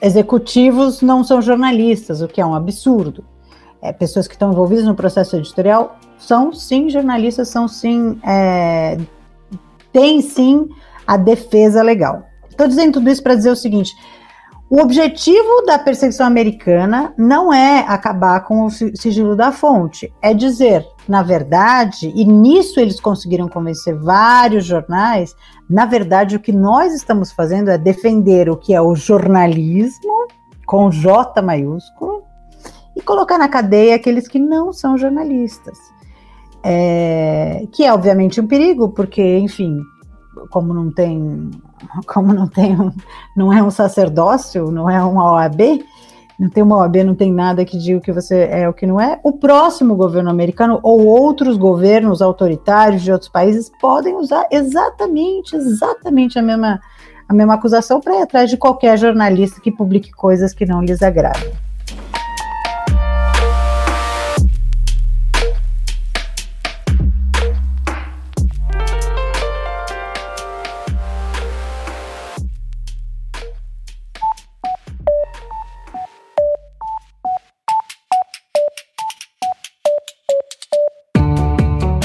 [0.00, 3.24] executivos não são jornalistas, o que é um absurdo.
[3.80, 8.18] É, pessoas que estão envolvidas no processo editorial são sim jornalistas, são sim.
[8.26, 8.98] É,
[9.92, 10.68] têm sim
[11.06, 12.24] a defesa legal.
[12.48, 13.92] Estou dizendo tudo isso para dizer o seguinte:
[14.70, 20.86] o objetivo da perseguição americana não é acabar com o sigilo da fonte, é dizer,
[21.08, 25.34] na verdade, e nisso eles conseguiram convencer vários jornais,
[25.68, 30.26] na verdade o que nós estamos fazendo é defender o que é o jornalismo,
[30.66, 32.22] com J maiúsculo,
[32.96, 35.78] e colocar na cadeia aqueles que não são jornalistas.
[36.62, 39.76] É, que é obviamente um perigo, porque, enfim,
[40.50, 41.50] como não tem,
[42.06, 42.92] como não tem, um,
[43.36, 45.84] não é um sacerdócio, não é uma OAB,
[46.38, 48.86] não tem uma OAB, não tem nada que diga o que você é o que
[48.86, 49.20] não é.
[49.22, 56.38] O próximo governo americano ou outros governos autoritários de outros países podem usar exatamente, exatamente
[56.38, 56.80] a mesma,
[57.28, 61.02] a mesma acusação para ir atrás de qualquer jornalista que publique coisas que não lhes
[61.02, 61.52] agradam.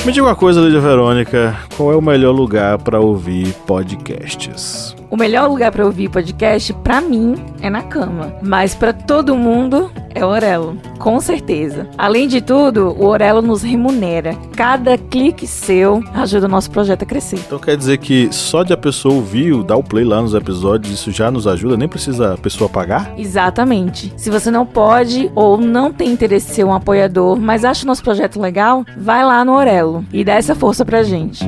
[0.09, 4.95] Me diga uma coisa, Lídia Verônica, qual é o melhor lugar para ouvir podcasts?
[5.09, 8.33] O melhor lugar para ouvir podcast, para mim, é na cama.
[8.41, 10.77] Mas para todo mundo, é o Orelo.
[10.99, 11.87] Com certeza.
[11.97, 14.35] Além de tudo, o Orelo nos remunera.
[14.55, 17.37] Cada clique seu ajuda o nosso projeto a crescer.
[17.37, 20.93] Então quer dizer que só de a pessoa ouvir, dar o play lá nos episódios,
[20.93, 21.77] isso já nos ajuda?
[21.77, 23.13] Nem precisa a pessoa pagar?
[23.17, 24.13] Exatamente.
[24.15, 27.87] Se você não pode ou não tem interesse em ser um apoiador, mas acha o
[27.87, 31.43] nosso projeto legal, vai lá no Orelo e dá essa força pra gente.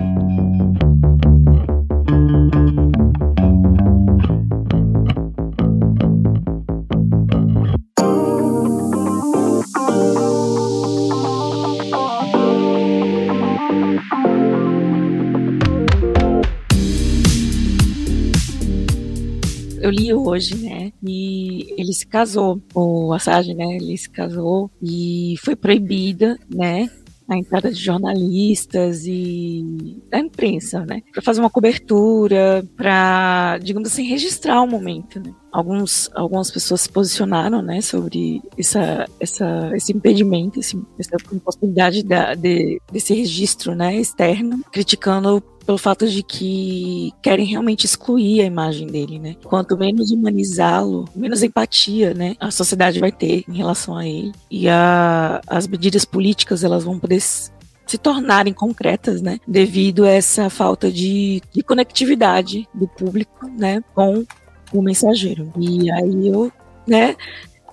[20.13, 20.91] Hoje, né?
[21.04, 23.65] E ele se casou, o Assange, né?
[23.76, 26.89] Ele se casou e foi proibida, né?
[27.34, 34.04] a entrada de jornalistas e da imprensa, né, para fazer uma cobertura, para, digamos assim,
[34.04, 35.19] registrar o momento.
[35.19, 35.34] Né.
[35.50, 42.36] Alguns, algumas pessoas se posicionaram, né, sobre essa, essa, esse impedimento, esse, essa impossibilidade da,
[42.36, 48.88] de, desse registro, né, externo, criticando pelo fato de que querem realmente excluir a imagem
[48.88, 49.38] dele, né?
[49.41, 54.67] Quanto menos humanizá-lo, menos empatia, né, a sociedade vai ter em relação a ele e
[54.67, 60.91] a, as medidas políticas elas vão poder se tornarem concretas, né, devido a essa falta
[60.91, 64.25] de, de conectividade do público, né, com
[64.73, 65.53] o mensageiro.
[65.57, 66.51] E aí eu,
[66.86, 67.15] né,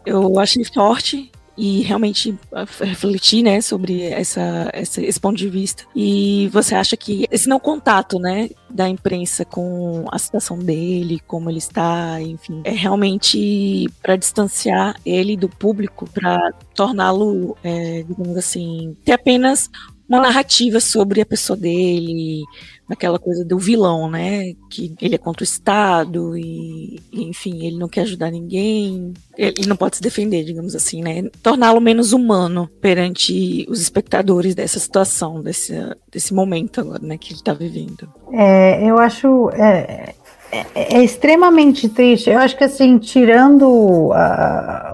[0.06, 5.83] eu achei forte e realmente ah, refletir, né, sobre essa, essa, esse ponto de vista.
[5.94, 11.51] E você acha que esse não contato, né, da imprensa com a situação dele, como
[11.51, 18.97] ele está, enfim, é realmente para distanciar ele do público, para torná-lo, é, digamos assim,
[19.05, 19.68] ter apenas
[20.09, 22.42] uma narrativa sobre a pessoa dele,
[22.88, 24.55] naquela coisa do vilão, né?
[24.71, 29.77] Que ele é contra o Estado e, enfim, ele não quer ajudar ninguém, ele não
[29.77, 31.25] pode se defender, digamos assim, né?
[31.42, 35.75] Torná-lo menos humano perante os espectadores dessa situação, desse,
[36.11, 38.09] desse momento agora, né, que ele está vivendo.
[38.33, 39.51] É, eu acho.
[39.51, 40.14] É,
[40.50, 42.30] é, é, extremamente triste.
[42.30, 43.68] Eu acho que assim, tirando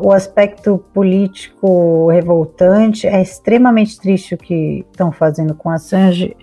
[0.00, 6.36] o aspecto político revoltante, é extremamente triste o que estão fazendo com a Sanji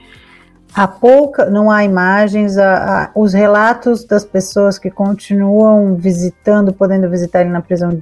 [0.73, 7.09] Há pouca, não há imagens, há, há, os relatos das pessoas que continuam visitando, podendo
[7.09, 8.01] visitar ele na prisão,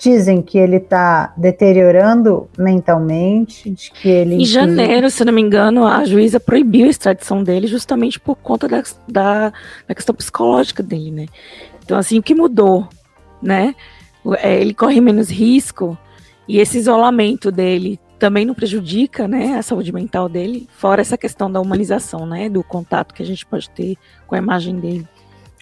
[0.00, 4.36] dizem que ele está deteriorando mentalmente, de que ele...
[4.36, 8.66] Em janeiro, se não me engano, a juíza proibiu a extradição dele justamente por conta
[8.66, 9.52] da, da,
[9.86, 11.26] da questão psicológica dele, né?
[11.84, 12.88] Então, assim, o que mudou,
[13.42, 13.74] né?
[14.38, 15.96] É, ele corre menos risco
[16.48, 21.50] e esse isolamento dele também não prejudica, né, a saúde mental dele, fora essa questão
[21.50, 25.08] da humanização, né, do contato que a gente pode ter com a imagem dele.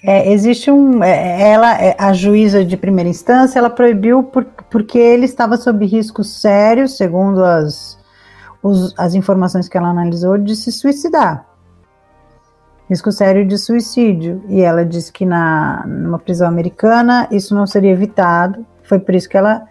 [0.03, 1.03] É, existe um.
[1.03, 5.85] é, ela, é, a juíza de primeira instância, ela proibiu por, porque ele estava sob
[5.87, 7.99] risco sério, segundo as,
[8.63, 11.45] os- as informações que ela analisou, de se suicidar.
[12.89, 14.43] Risco sério de suicídio.
[14.49, 18.65] E ela disse que na, numa prisão americana isso não seria evitado.
[18.85, 19.65] Foi por isso que ela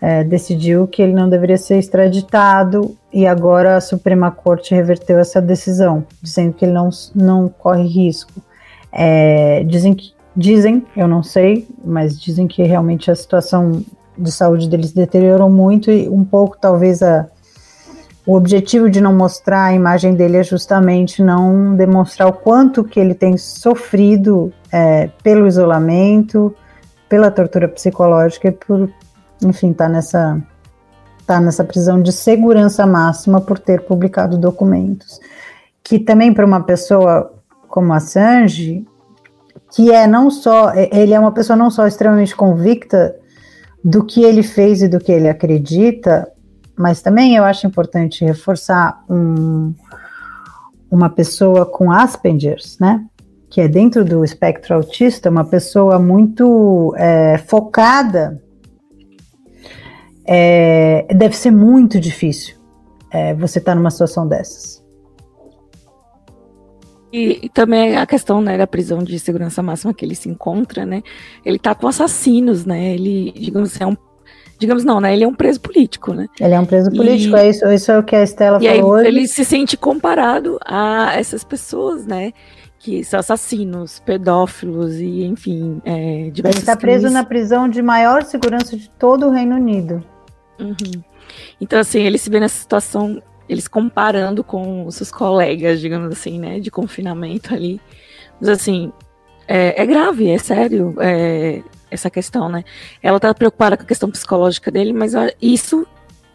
[0.00, 2.96] é, decidiu que ele não deveria ser extraditado.
[3.12, 8.32] E agora a Suprema Corte reverteu essa decisão, dizendo que ele não, não corre risco.
[8.92, 13.84] É, dizem que dizem, eu não sei, mas dizem que realmente a situação
[14.16, 17.26] de saúde dele se deteriorou muito e um pouco talvez a,
[18.26, 23.00] o objetivo de não mostrar a imagem dele é justamente não demonstrar o quanto que
[23.00, 26.54] ele tem sofrido é, pelo isolamento,
[27.08, 28.90] pela tortura psicológica e por,
[29.42, 30.40] enfim, tá nessa
[31.26, 35.20] tá nessa prisão de segurança máxima por ter publicado documentos.
[35.82, 37.32] Que também para uma pessoa
[37.72, 38.86] como Assange,
[39.74, 43.16] que é não só, ele é uma pessoa não só extremamente convicta
[43.82, 46.30] do que ele fez e do que ele acredita,
[46.76, 49.72] mas também eu acho importante reforçar um,
[50.90, 53.06] uma pessoa com Asperger's, né?
[53.48, 58.38] Que é dentro do espectro autista, uma pessoa muito é, focada.
[60.26, 62.54] É, deve ser muito difícil
[63.10, 64.81] é, você estar numa situação dessas.
[67.12, 70.86] E, e também a questão né, da prisão de segurança máxima que ele se encontra,
[70.86, 71.02] né?
[71.44, 72.94] Ele tá com assassinos, né?
[72.94, 73.96] Ele, digamos assim, é um.
[74.58, 75.12] Digamos não, né?
[75.12, 76.26] Ele é um preso político, né?
[76.40, 78.68] Ele é um preso E- político, é isso, isso é o que a Estela E
[78.68, 79.08] aí falou hoje.
[79.08, 82.32] ele se sente comparado a essas pessoas, né?
[82.78, 87.12] Que são assassinos, pedófilos e, enfim, é, Ele diversos está preso crimes.
[87.12, 90.02] na prisão de maior segurança de todo o Reino Unido.
[90.60, 91.02] Uhum.
[91.60, 93.20] Então, assim, ele se vê nessa situação,
[93.52, 97.80] eles comparando com os seus colegas, digamos assim, né, de confinamento ali.
[98.40, 98.92] Mas, assim,
[99.46, 102.64] é, é grave, é sério é, essa questão, né?
[103.02, 105.86] Ela tá preocupada com a questão psicológica dele, mas isso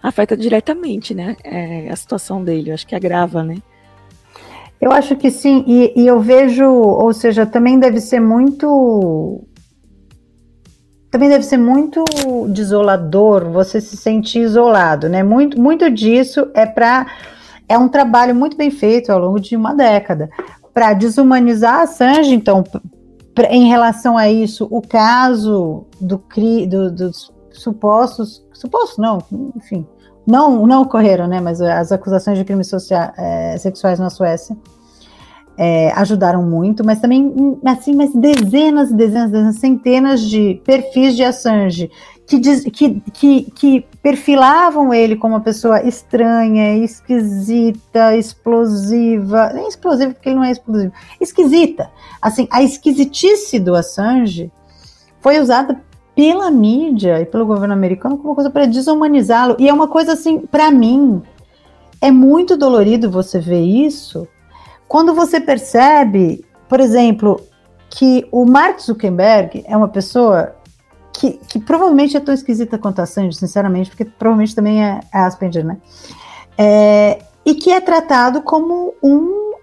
[0.01, 2.69] afeta diretamente, né, é, a situação dele.
[2.69, 3.57] Eu acho que agrava, né?
[4.79, 9.43] Eu acho que sim, e, e eu vejo, ou seja, também deve ser muito.
[11.17, 12.03] Também deve ser muito
[12.49, 15.23] desolador você se sentir isolado, né?
[15.23, 17.07] Muito, muito disso é para.
[17.67, 20.29] É um trabalho muito bem feito ao longo de uma década
[20.75, 22.63] para desumanizar a Assange, então,
[23.49, 28.45] em relação a isso, o caso do, cri, do- dos supostos.
[28.53, 29.17] Supostos, não,
[29.55, 29.87] enfim.
[30.25, 31.41] Não, não ocorreram, né?
[31.41, 34.55] Mas as acusações de crimes socia- eh, sexuais na Suécia
[35.57, 41.23] é, ajudaram muito, mas também, assim, mas dezenas e dezenas, dezenas, centenas de perfis de
[41.23, 41.89] Assange
[42.27, 50.13] que, diz- que, que, que perfilavam ele como uma pessoa estranha, esquisita, explosiva, nem explosiva
[50.13, 50.91] porque ele não é explosivo,
[51.21, 51.89] esquisita.
[52.21, 54.51] Assim, a esquisitice do Assange
[55.21, 55.81] foi usada
[56.13, 59.55] pela mídia e pelo governo americano como coisa para desumanizá-lo.
[59.57, 61.21] E é uma coisa assim, para mim,
[62.01, 64.27] é muito dolorido você ver isso
[64.87, 67.41] quando você percebe, por exemplo,
[67.89, 70.55] que o Mark Zuckerberg é uma pessoa
[71.13, 75.19] que, que provavelmente é tão esquisita quanto a Assange, sinceramente, porque provavelmente também é, é
[75.19, 75.77] Asperger, né?
[76.57, 79.53] É, e que é tratado como um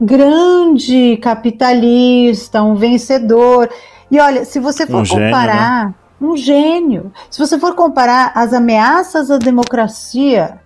[0.00, 3.68] grande capitalista, um vencedor.
[4.10, 7.12] E olha, se você for Um gênio, comparar, um gênio.
[7.30, 10.60] Se você for comparar as ameaças à democracia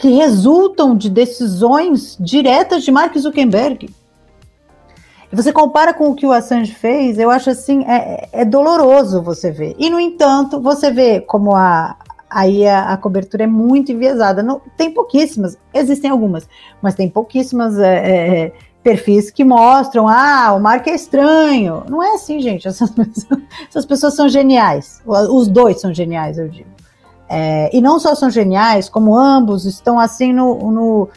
[0.00, 3.90] que resultam de decisões diretas de Mark Zuckerberg.
[5.30, 9.22] E você compara com o que o Assange fez, eu acho assim, é, é doloroso
[9.22, 9.76] você ver.
[9.78, 11.96] E, no entanto, você vê como a,
[12.30, 14.42] aí a, a cobertura é muito enviesada.
[14.42, 16.48] Não, tem pouquíssimas, existem algumas,
[16.80, 21.84] mas tem pouquíssimas é, é, perfis que mostram, ah, o Mark é estranho.
[21.90, 22.66] Não é assim, gente.
[22.66, 22.90] Essas
[23.68, 25.02] essas pessoas são geniais.
[25.06, 26.79] Os dois são geniais, eu digo.
[27.32, 31.08] É, e não só são geniais, como ambos estão assim no, no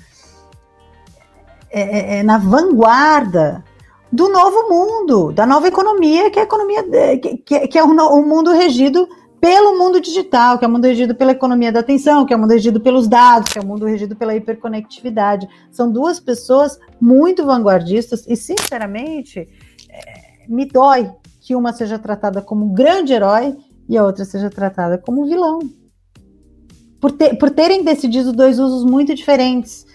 [1.71, 3.63] é, é, na vanguarda
[4.11, 6.83] do novo mundo, da nova economia, que é a economia
[7.17, 9.09] que, que, que é um, um mundo regido
[9.41, 12.35] pelo mundo digital, que é o um mundo regido pela economia da atenção, que é
[12.35, 15.49] o um mundo regido pelos dados, que é o um mundo regido pela hiperconectividade.
[15.71, 19.49] São duas pessoas muito vanguardistas e, sinceramente,
[19.89, 23.57] é, me dói que uma seja tratada como grande herói
[23.89, 25.59] e a outra seja tratada como vilão.
[27.03, 29.85] Por, ter, por terem decidido dois usos muito diferentes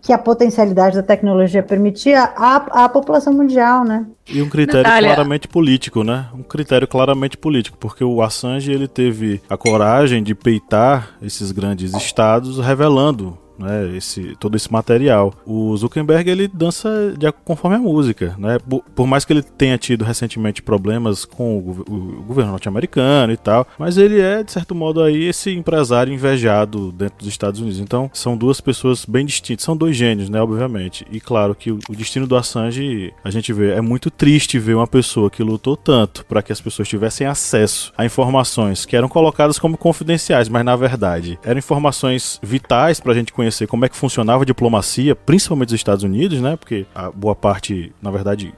[0.00, 4.06] que a potencialidade da tecnologia permitia à, à população mundial, né?
[4.26, 5.10] E um critério Natália.
[5.10, 6.28] claramente político, né?
[6.32, 11.92] Um critério claramente político, porque o Assange ele teve a coragem de peitar esses grandes
[11.92, 15.32] estados, revelando né, esse, todo esse material.
[15.46, 18.58] O Zuckerberg ele dança de, conforme a música, né?
[18.58, 23.32] Por, por, mais que ele tenha tido recentemente problemas com o, o, o governo norte-americano
[23.32, 27.60] e tal, mas ele é de certo modo aí esse empresário invejado dentro dos Estados
[27.60, 27.80] Unidos.
[27.80, 30.40] Então são duas pessoas bem distintas, são dois gênios, né?
[30.40, 31.06] Obviamente.
[31.10, 34.74] E claro que o, o destino do Assange a gente vê é muito triste ver
[34.74, 39.08] uma pessoa que lutou tanto para que as pessoas tivessem acesso a informações que eram
[39.08, 43.88] colocadas como confidenciais, mas na verdade eram informações vitais para a gente conhecer como é
[43.88, 46.56] que funcionava a diplomacia, principalmente dos Estados Unidos, né?
[46.56, 48.54] Porque a boa parte, na verdade,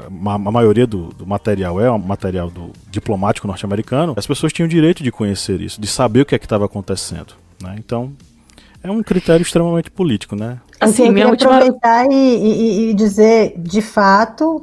[0.00, 4.70] a, maioria do, do, material é um material do diplomático norte-americano, as pessoas tinham o
[4.70, 7.34] direito de conhecer isso, de saber o que é que estava acontecendo.
[7.62, 7.76] Né?
[7.78, 8.12] Então,
[8.82, 10.60] é um critério extremamente político, né?
[10.80, 11.56] Assim, eu queria última...
[11.56, 14.62] aproveitar e, e, e dizer, de fato,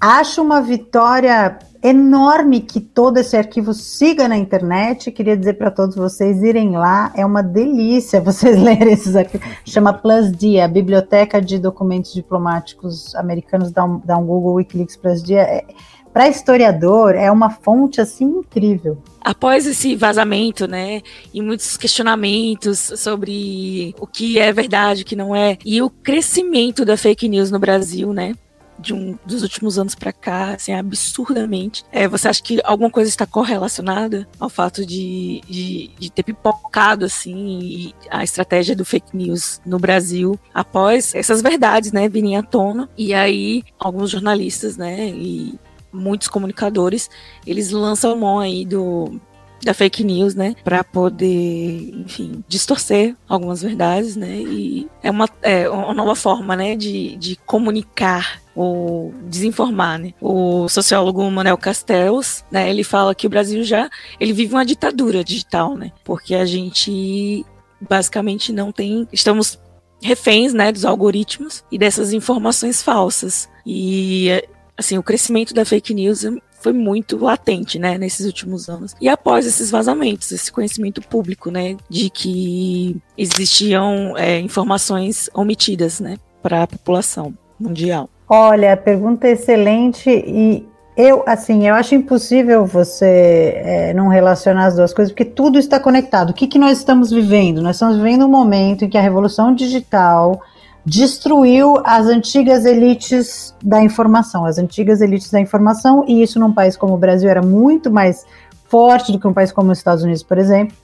[0.00, 5.10] acho uma vitória enorme que todo esse arquivo siga na internet.
[5.10, 9.46] Queria dizer para todos vocês irem lá, é uma delícia vocês lerem esses arquivos.
[9.64, 14.96] Chama Plus D, a Biblioteca de Documentos Diplomáticos Americanos, dá um, dá um Google Wikileaks
[14.96, 15.34] Plus D.
[15.34, 15.64] É,
[16.12, 18.98] para historiador é uma fonte assim incrível.
[19.20, 21.00] Após esse vazamento, né,
[21.32, 26.84] e muitos questionamentos sobre o que é verdade, o que não é, e o crescimento
[26.84, 28.34] da fake news no Brasil, né,
[28.78, 31.84] de um dos últimos anos para cá, assim, absurdamente.
[31.92, 37.04] É, você acha que alguma coisa está correlacionada ao fato de, de, de, ter pipocado,
[37.04, 42.88] assim, a estratégia do fake news no Brasil após essas verdades, né, virem à tona?
[42.96, 45.58] E aí, alguns jornalistas, né, e
[45.92, 47.10] muitos comunicadores,
[47.46, 49.20] eles lançam mão aí do
[49.62, 55.70] da fake news, né, para poder, enfim, distorcer algumas verdades, né, e é uma, é
[55.70, 60.14] uma nova forma, né, de, de comunicar ou desinformar, né?
[60.20, 63.88] O sociólogo Manuel Castells, né, ele fala que o Brasil já
[64.20, 65.92] ele vive uma ditadura digital, né?
[66.04, 67.44] Porque a gente
[67.80, 69.58] basicamente não tem, estamos
[70.02, 73.48] reféns, né, dos algoritmos e dessas informações falsas.
[73.64, 74.28] E
[74.76, 76.24] assim, o crescimento da fake news
[76.60, 78.94] foi muito latente, né, nesses últimos anos.
[79.00, 86.18] E após esses vazamentos, esse conhecimento público, né, de que existiam é, informações omitidas, né,
[86.40, 88.08] para a população mundial.
[88.34, 90.66] Olha, pergunta excelente e
[90.96, 95.78] eu, assim, eu acho impossível você é, não relacionar as duas coisas, porque tudo está
[95.78, 96.30] conectado.
[96.30, 97.60] O que, que nós estamos vivendo?
[97.60, 100.40] Nós estamos vivendo um momento em que a revolução digital
[100.82, 106.74] destruiu as antigas elites da informação, as antigas elites da informação, e isso num país
[106.74, 108.24] como o Brasil era muito mais
[108.64, 110.74] forte do que um país como os Estados Unidos, por exemplo.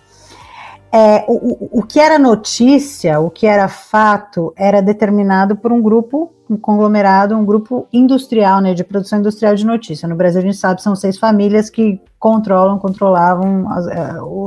[0.93, 6.32] É, o, o que era notícia, o que era fato, era determinado por um grupo,
[6.49, 10.09] um conglomerado, um grupo industrial, né, de produção industrial de notícia.
[10.09, 13.78] No Brasil, a gente sabe, são seis famílias que controlam, controlavam a,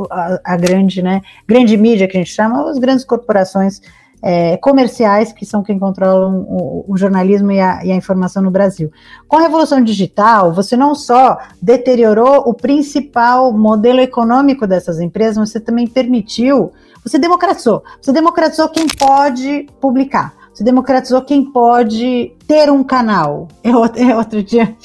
[0.10, 3.82] a, a grande, né, grande mídia que a gente chama, as grandes corporações
[4.22, 8.52] é, comerciais, que são quem controlam o, o jornalismo e a, e a, informação no
[8.52, 8.92] Brasil.
[9.28, 15.60] Com a revolução digital, você não só deteriorou o principal modelo econômico dessas empresas, você
[15.60, 16.72] também permitiu,
[17.04, 23.48] você democratizou, você democratizou quem pode publicar, você democratizou quem pode ter um canal.
[23.64, 24.76] Eu, eu outro dia,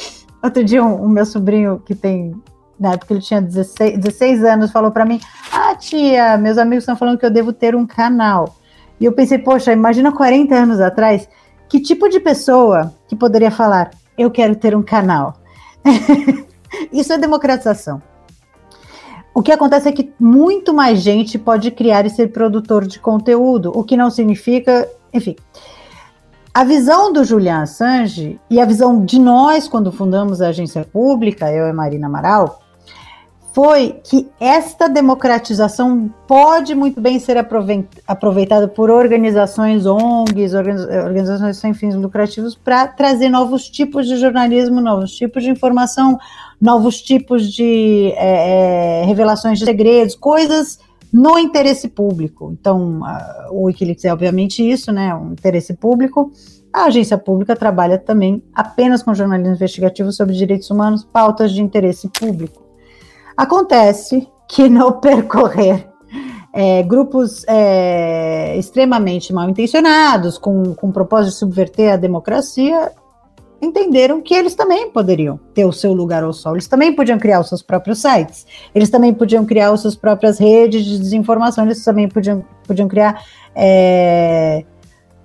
[0.42, 2.34] outro dia o um, um meu sobrinho que tem
[2.78, 5.18] na época ele tinha 16, 16 anos, falou para mim:
[5.50, 8.54] Ah, tia, meus amigos estão falando que eu devo ter um canal.
[9.00, 11.28] E eu pensei, poxa, imagina 40 anos atrás,
[11.68, 15.34] que tipo de pessoa que poderia falar, eu quero ter um canal?
[16.92, 18.02] Isso é democratização.
[19.34, 23.70] O que acontece é que muito mais gente pode criar e ser produtor de conteúdo,
[23.74, 25.36] o que não significa, enfim.
[26.54, 31.52] A visão do Julian Assange e a visão de nós quando fundamos a agência pública,
[31.52, 32.62] eu e Marina Amaral,
[33.56, 41.94] foi que esta democratização pode muito bem ser aproveitada por organizações ONGs, organizações sem fins
[41.94, 46.18] lucrativos, para trazer novos tipos de jornalismo, novos tipos de informação,
[46.60, 50.78] novos tipos de é, revelações de segredos, coisas
[51.10, 52.54] no interesse público.
[52.60, 53.00] Então,
[53.50, 56.30] o Wikileaks é obviamente isso, né, um interesse público.
[56.70, 62.06] A agência pública trabalha também apenas com jornalismo investigativo sobre direitos humanos, pautas de interesse
[62.10, 62.65] público.
[63.36, 65.88] Acontece que no percorrer
[66.52, 72.92] é, grupos é, extremamente mal intencionados, com, com o propósito de subverter a democracia,
[73.60, 77.40] entenderam que eles também poderiam ter o seu lugar ao sol, eles também podiam criar
[77.40, 81.84] os seus próprios sites, eles também podiam criar as suas próprias redes de desinformação, eles
[81.84, 83.22] também podiam, podiam criar
[83.54, 84.64] é,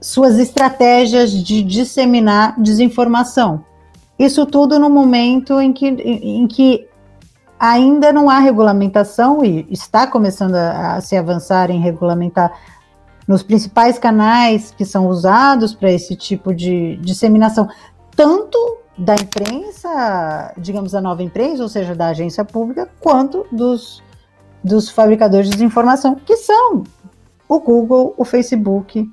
[0.02, 3.64] suas estratégias de disseminar desinformação.
[4.20, 6.88] Isso tudo no momento em que, em que
[7.62, 12.52] ainda não há regulamentação e está começando a, a se avançar em regulamentar
[13.28, 17.70] nos principais canais que são usados para esse tipo de disseminação,
[18.16, 18.58] tanto
[18.98, 24.02] da imprensa, digamos, da nova imprensa, ou seja, da agência pública, quanto dos,
[24.64, 26.84] dos fabricadores de desinformação, que são
[27.48, 29.08] o Google, o Facebook,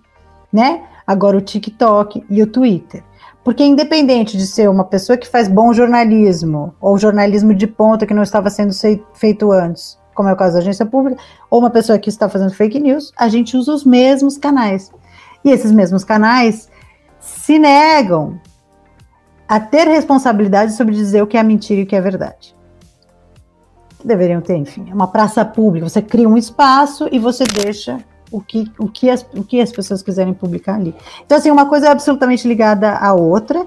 [0.50, 0.84] né?
[1.06, 3.04] Agora o TikTok e o Twitter.
[3.44, 8.14] Porque independente de ser uma pessoa que faz bom jornalismo, ou jornalismo de ponta que
[8.14, 8.72] não estava sendo
[9.14, 11.20] feito antes, como é o caso da agência pública,
[11.50, 14.90] ou uma pessoa que está fazendo fake news, a gente usa os mesmos canais.
[15.44, 16.68] E esses mesmos canais
[17.20, 18.40] se negam
[19.48, 22.54] a ter responsabilidade sobre dizer o que é mentira e o que é verdade.
[24.04, 25.88] Deveriam ter, enfim, é uma praça pública.
[25.88, 27.98] Você cria um espaço e você deixa
[28.30, 30.94] o que, o que, as, o que as pessoas quiserem publicar ali.
[31.24, 33.66] Então, assim, uma coisa é absolutamente ligada à outra.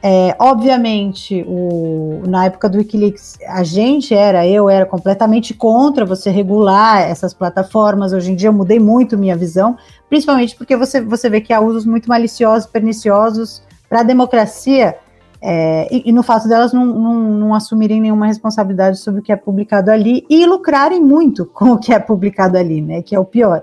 [0.00, 6.30] É, obviamente, o, na época do Wikileaks, a gente era, eu era completamente contra você
[6.30, 8.12] regular essas plataformas.
[8.12, 9.76] Hoje em dia eu mudei muito minha visão,
[10.08, 14.96] principalmente porque você, você vê que há usos muito maliciosos, perniciosos para a democracia
[15.40, 19.30] é, e, e, no fato delas não, não, não, assumirem nenhuma responsabilidade sobre o que
[19.30, 23.02] é publicado ali e lucrarem muito com o que é publicado ali, né?
[23.02, 23.62] Que é o pior.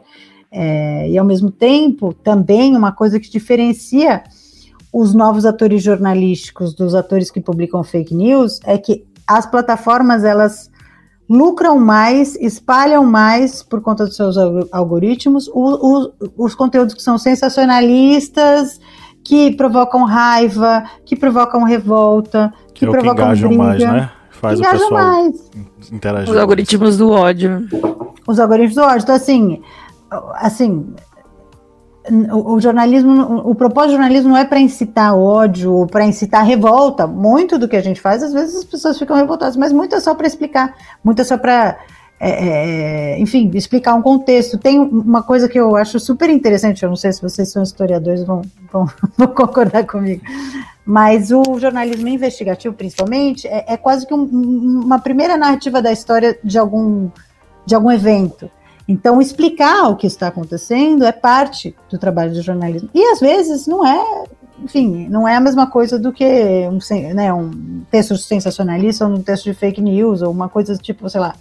[0.58, 4.24] É, e ao mesmo tempo, também uma coisa que diferencia
[4.94, 10.72] os novos atores jornalísticos dos atores que publicam fake news é que as plataformas elas
[11.28, 14.38] lucram mais, espalham mais por conta dos seus
[14.72, 18.80] algoritmos o, o, os conteúdos que são sensacionalistas
[19.22, 23.58] que provocam raiva, que provocam revolta, que, é provocam que briga.
[23.58, 24.10] Mais, né?
[24.30, 25.52] Faz engajam o pessoal mais.
[25.92, 26.30] interagir.
[26.34, 27.68] Os algoritmos do ódio.
[28.26, 29.04] Os algoritmos do ódio.
[29.04, 29.62] Então, assim,
[30.36, 30.94] assim,
[32.32, 37.08] o, jornalismo, o propósito do jornalismo não é para incitar ódio, para incitar revolta.
[37.08, 40.00] Muito do que a gente faz, às vezes as pessoas ficam revoltadas, mas muito é
[40.00, 41.78] só para explicar, muito é só para
[42.20, 44.58] é, é, enfim, explicar um contexto.
[44.58, 48.24] Tem uma coisa que eu acho super interessante, eu não sei se vocês são historiadores,
[48.24, 48.42] vão,
[48.72, 48.88] vão,
[49.18, 50.22] vão concordar comigo,
[50.86, 56.38] mas o jornalismo investigativo, principalmente, é, é quase que um, uma primeira narrativa da história
[56.44, 57.10] de algum,
[57.66, 58.50] de algum evento.
[58.88, 62.90] Então, explicar o que está acontecendo é parte do trabalho do jornalismo.
[62.94, 64.26] E às vezes não é,
[64.64, 66.26] enfim, não é a mesma coisa do que
[66.70, 66.80] um,
[67.14, 71.20] né, um texto sensacionalista ou um texto de fake news, ou uma coisa tipo, sei
[71.20, 71.36] lá,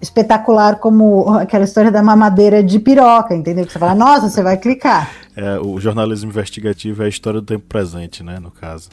[0.00, 3.66] espetacular como aquela história da mamadeira de piroca, entendeu?
[3.66, 5.10] Que você fala, nossa, você vai clicar.
[5.36, 8.88] É, o jornalismo investigativo é a história do tempo presente, né, no caso.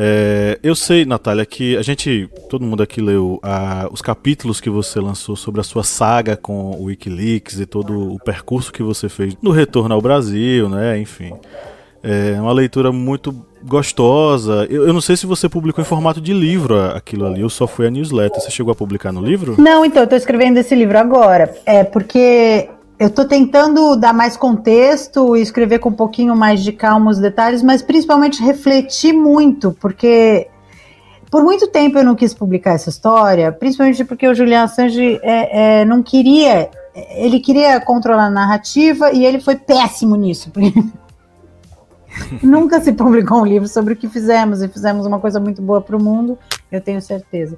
[0.00, 4.70] É, eu sei, Natália, que a gente, todo mundo aqui leu a, os capítulos que
[4.70, 9.08] você lançou sobre a sua saga com o Wikileaks e todo o percurso que você
[9.08, 11.32] fez no retorno ao Brasil, né, enfim.
[12.00, 13.34] É uma leitura muito
[13.64, 14.68] gostosa.
[14.70, 17.66] Eu, eu, não sei se você publicou em formato de livro aquilo ali, ou só
[17.66, 18.40] foi a newsletter.
[18.40, 19.56] Você chegou a publicar no livro?
[19.58, 21.52] Não, então, eu tô escrevendo esse livro agora.
[21.66, 22.68] É porque
[22.98, 27.18] eu tô tentando dar mais contexto e escrever com um pouquinho mais de calma os
[27.18, 30.48] detalhes, mas principalmente refletir muito, porque
[31.30, 35.80] por muito tempo eu não quis publicar essa história, principalmente porque o Julian Assange é,
[35.80, 36.70] é, não queria,
[37.14, 40.50] ele queria controlar a narrativa e ele foi péssimo nisso.
[42.42, 45.80] Nunca se publicou um livro sobre o que fizemos e fizemos uma coisa muito boa
[45.80, 46.36] para o mundo,
[46.72, 47.56] eu tenho certeza.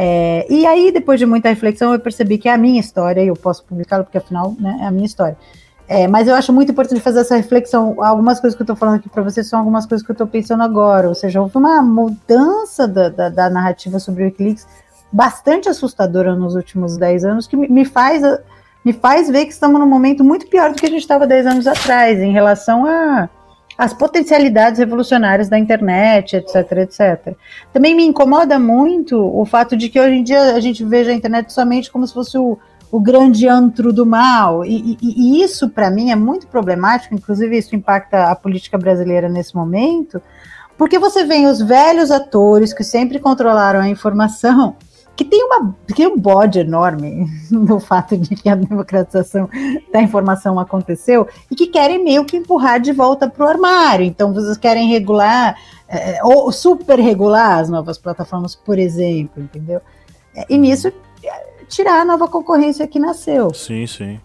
[0.00, 3.26] É, e aí, depois de muita reflexão, eu percebi que é a minha história e
[3.26, 5.36] eu posso publicá-la porque afinal né, é a minha história.
[5.88, 7.96] É, mas eu acho muito importante fazer essa reflexão.
[8.00, 10.26] Algumas coisas que eu estou falando aqui para vocês são algumas coisas que eu estou
[10.28, 11.08] pensando agora.
[11.08, 14.68] Ou seja, houve uma mudança da, da, da, narrativa sobre o Wikileaks
[15.10, 18.22] bastante assustadora nos últimos 10 anos, que me faz,
[18.84, 21.46] me faz ver que estamos num momento muito pior do que a gente estava 10
[21.46, 23.28] anos atrás, em relação a,
[23.78, 27.36] as potencialidades revolucionárias da internet, etc, etc.
[27.72, 31.14] Também me incomoda muito o fato de que hoje em dia a gente veja a
[31.14, 32.58] internet somente como se fosse o,
[32.90, 34.64] o grande antro do mal.
[34.64, 39.28] E, e, e isso, para mim, é muito problemático, inclusive isso impacta a política brasileira
[39.28, 40.20] nesse momento,
[40.76, 44.74] porque você vê os velhos atores que sempre controlaram a informação
[45.18, 49.50] que tem, uma, tem um bode enorme no fato de que a democratização
[49.92, 54.06] da informação aconteceu e que querem meio que empurrar de volta para o armário.
[54.06, 55.56] Então, vocês querem regular,
[55.88, 59.80] é, ou super regular as novas plataformas, por exemplo, entendeu?
[60.48, 60.92] E nisso,
[61.68, 63.52] tirar a nova concorrência que nasceu.
[63.52, 64.20] Sim, sim.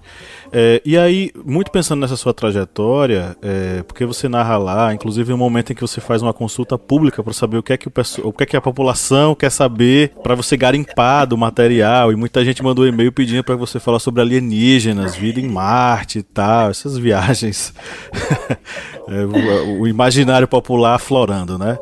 [0.55, 5.37] É, e aí, muito pensando nessa sua trajetória, é, porque você narra lá, inclusive um
[5.37, 7.91] momento em que você faz uma consulta pública para saber o que é que o,
[8.23, 12.45] o que é que a população quer saber para você garimpar do material, e muita
[12.45, 16.99] gente mandou e-mail pedindo para você falar sobre alienígenas, vida em Marte e tal, essas
[16.99, 17.73] viagens,
[19.09, 21.79] é, o, o, imaginário popular aflorando, né?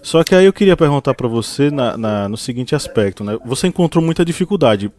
[0.00, 3.36] Só que aí eu queria perguntar para você na, na, no seguinte aspecto, né?
[3.44, 4.92] Você encontrou muita dificuldade.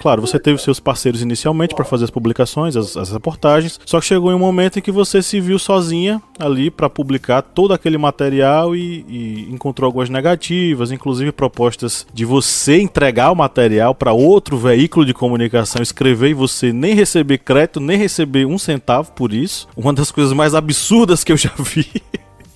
[0.00, 4.06] Claro, você teve seus parceiros inicialmente para fazer as publicações, as, as, reportagens, só que
[4.06, 7.98] chegou em um momento em que você se viu sozinha ali para publicar todo aquele
[7.98, 14.56] material e, e, encontrou algumas negativas, inclusive propostas de você entregar o material para outro
[14.56, 19.68] veículo de comunicação escrever e você nem receber crédito, nem receber um centavo por isso.
[19.76, 21.86] Uma das coisas mais absurdas que eu já vi.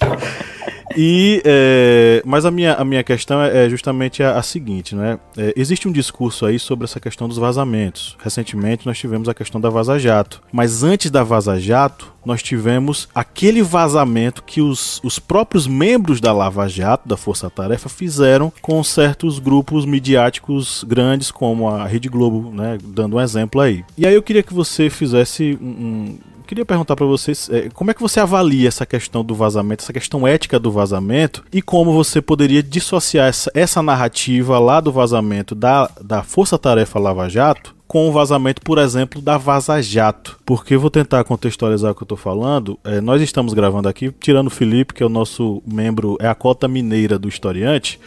[0.97, 5.19] E, é, mas a minha, a minha questão é, é justamente a, a seguinte, né?
[5.37, 8.17] É, existe um discurso aí sobre essa questão dos vazamentos.
[8.23, 10.43] Recentemente nós tivemos a questão da Vaza Jato.
[10.53, 16.33] Mas antes da Vaza Jato, nós tivemos aquele vazamento que os, os próprios membros da
[16.33, 22.51] Lava Jato, da Força Tarefa, fizeram com certos grupos midiáticos grandes, como a Rede Globo,
[22.53, 22.79] né?
[22.83, 23.85] Dando um exemplo aí.
[23.97, 26.19] E aí eu queria que você fizesse um, um
[26.53, 29.93] queria perguntar para vocês é, como é que você avalia essa questão do vazamento, essa
[29.93, 35.55] questão ética do vazamento e como você poderia dissociar essa, essa narrativa lá do vazamento
[35.55, 40.39] da, da Força Tarefa Lava Jato com o vazamento, por exemplo, da Vaza Jato.
[40.45, 42.79] Porque vou tentar contextualizar o que eu estou falando.
[42.85, 46.35] É, nós estamos gravando aqui, tirando o Felipe, que é o nosso membro, é a
[46.35, 48.01] cota mineira do historiante.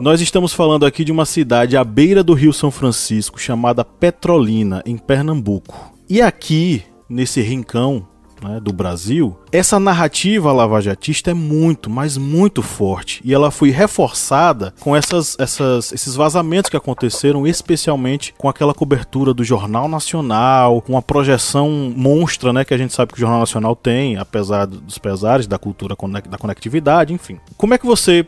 [0.00, 4.82] Nós estamos falando aqui de uma cidade à beira do Rio São Francisco, chamada Petrolina,
[4.84, 5.92] em Pernambuco.
[6.08, 8.06] E aqui, nesse rincão
[8.42, 13.20] né, do Brasil, essa narrativa lavajatista é muito, mas muito forte.
[13.24, 19.32] E ela foi reforçada com essas, essas, esses vazamentos que aconteceram, especialmente com aquela cobertura
[19.32, 23.40] do Jornal Nacional, com a projeção monstra né, que a gente sabe que o Jornal
[23.40, 25.96] Nacional tem, apesar dos pesares da cultura
[26.28, 27.38] da conectividade, enfim.
[27.56, 28.26] Como é que você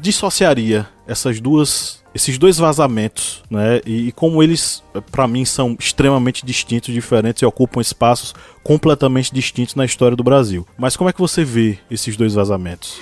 [0.00, 3.80] dissociaria essas duas esses dois vazamentos, né?
[3.86, 9.74] E, e como eles, para mim, são extremamente distintos, diferentes e ocupam espaços completamente distintos
[9.74, 10.66] na história do Brasil.
[10.76, 13.00] Mas como é que você vê esses dois vazamentos?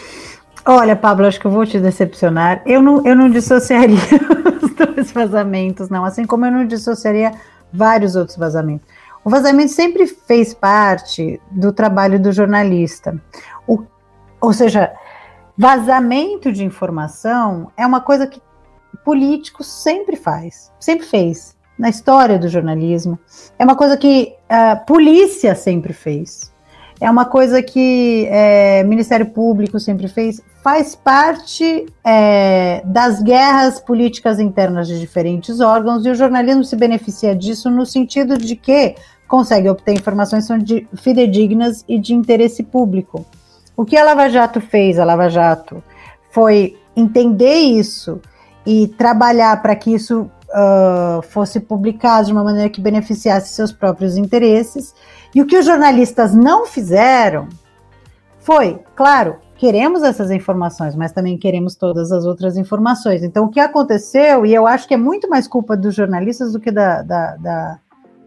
[0.65, 2.63] Olha, Pablo, acho que eu vou te decepcionar.
[2.67, 3.97] Eu não, eu não dissociaria
[4.63, 6.05] os dois vazamentos, não.
[6.05, 7.33] Assim como eu não dissociaria
[7.73, 8.87] vários outros vazamentos.
[9.25, 13.21] O vazamento sempre fez parte do trabalho do jornalista.
[13.67, 13.85] O,
[14.41, 14.93] ou seja,
[15.57, 18.41] vazamento de informação é uma coisa que
[19.09, 23.19] político sempre faz, sempre fez na história do jornalismo.
[23.59, 26.53] É uma coisa que a polícia sempre fez.
[27.01, 30.43] É uma coisa que é, Ministério Público sempre fez.
[30.63, 37.35] Faz parte é, das guerras políticas internas de diferentes órgãos e o jornalismo se beneficia
[37.35, 38.95] disso no sentido de que
[39.27, 40.47] consegue obter informações
[40.97, 43.25] fidedignas e de interesse público.
[43.75, 45.83] O que a Lava Jato fez, a Lava Jato,
[46.31, 48.21] foi entender isso
[48.69, 54.19] e trabalhar para que isso uh, fosse publicado de uma maneira que beneficiasse seus próprios
[54.19, 54.95] interesses.
[55.35, 57.49] E o que os jornalistas não fizeram
[58.41, 63.23] foi, claro, queremos essas informações, mas também queremos todas as outras informações.
[63.23, 66.61] Então, o que aconteceu, e eu acho que é muito mais culpa dos jornalistas do
[66.61, 67.79] que da, da, da,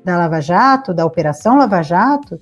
[0.03, 2.41] da Lava Jato, da Operação Lava Jato,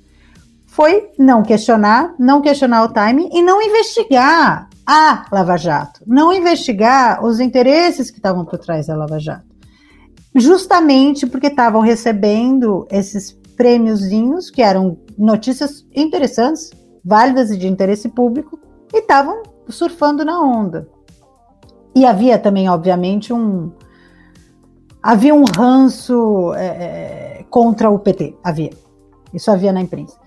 [0.66, 7.24] foi não questionar, não questionar o timing e não investigar a Lava Jato, não investigar
[7.24, 9.46] os interesses que estavam por trás da Lava Jato.
[10.34, 16.72] Justamente porque estavam recebendo esses prêmiozinhos, que eram notícias interessantes,
[17.06, 18.60] válidas e de interesse público,
[18.92, 20.90] e estavam surfando na onda.
[21.94, 23.72] E havia também, obviamente, um.
[25.04, 28.72] Havia um ranço é, é contra o PT, havia.
[29.32, 30.19] Isso havia na imprensa.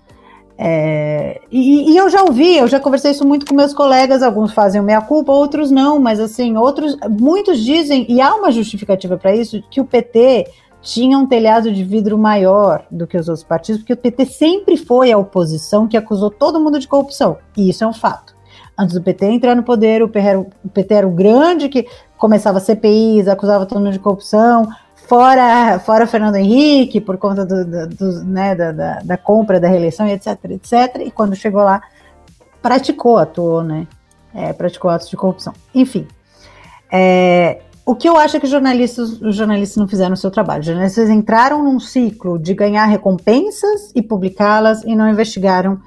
[0.65, 4.53] É, e, e, eu já ouvi, eu já conversei isso muito com meus colegas, alguns
[4.53, 9.35] fazem o meia-culpa, outros não, mas assim, outros, muitos dizem, e há uma justificativa para
[9.35, 10.49] isso, que o PT
[10.81, 14.77] tinha um telhado de vidro maior do que os outros partidos, porque o PT sempre
[14.77, 18.33] foi a oposição que acusou todo mundo de corrupção, e isso é um fato.
[18.79, 21.85] Antes do PT entrar no poder, o PT era o, PT era o grande que
[22.17, 24.69] começava CPIs, acusava todo mundo de corrupção,
[25.07, 29.67] fora, fora Fernando Henrique, por conta do, do, do né, da, da, da, compra, da
[29.67, 31.01] reeleição, etc, etc.
[31.05, 31.81] E quando chegou lá,
[32.61, 33.87] praticou, atuou, né?
[34.33, 35.53] É, praticou atos de corrupção.
[35.75, 36.07] Enfim.
[36.91, 40.31] É, o que eu acho é que os jornalistas, os jornalistas não fizeram o seu
[40.31, 40.61] trabalho.
[40.61, 45.79] Os jornalistas entraram num ciclo de ganhar recompensas e publicá-las e não investigaram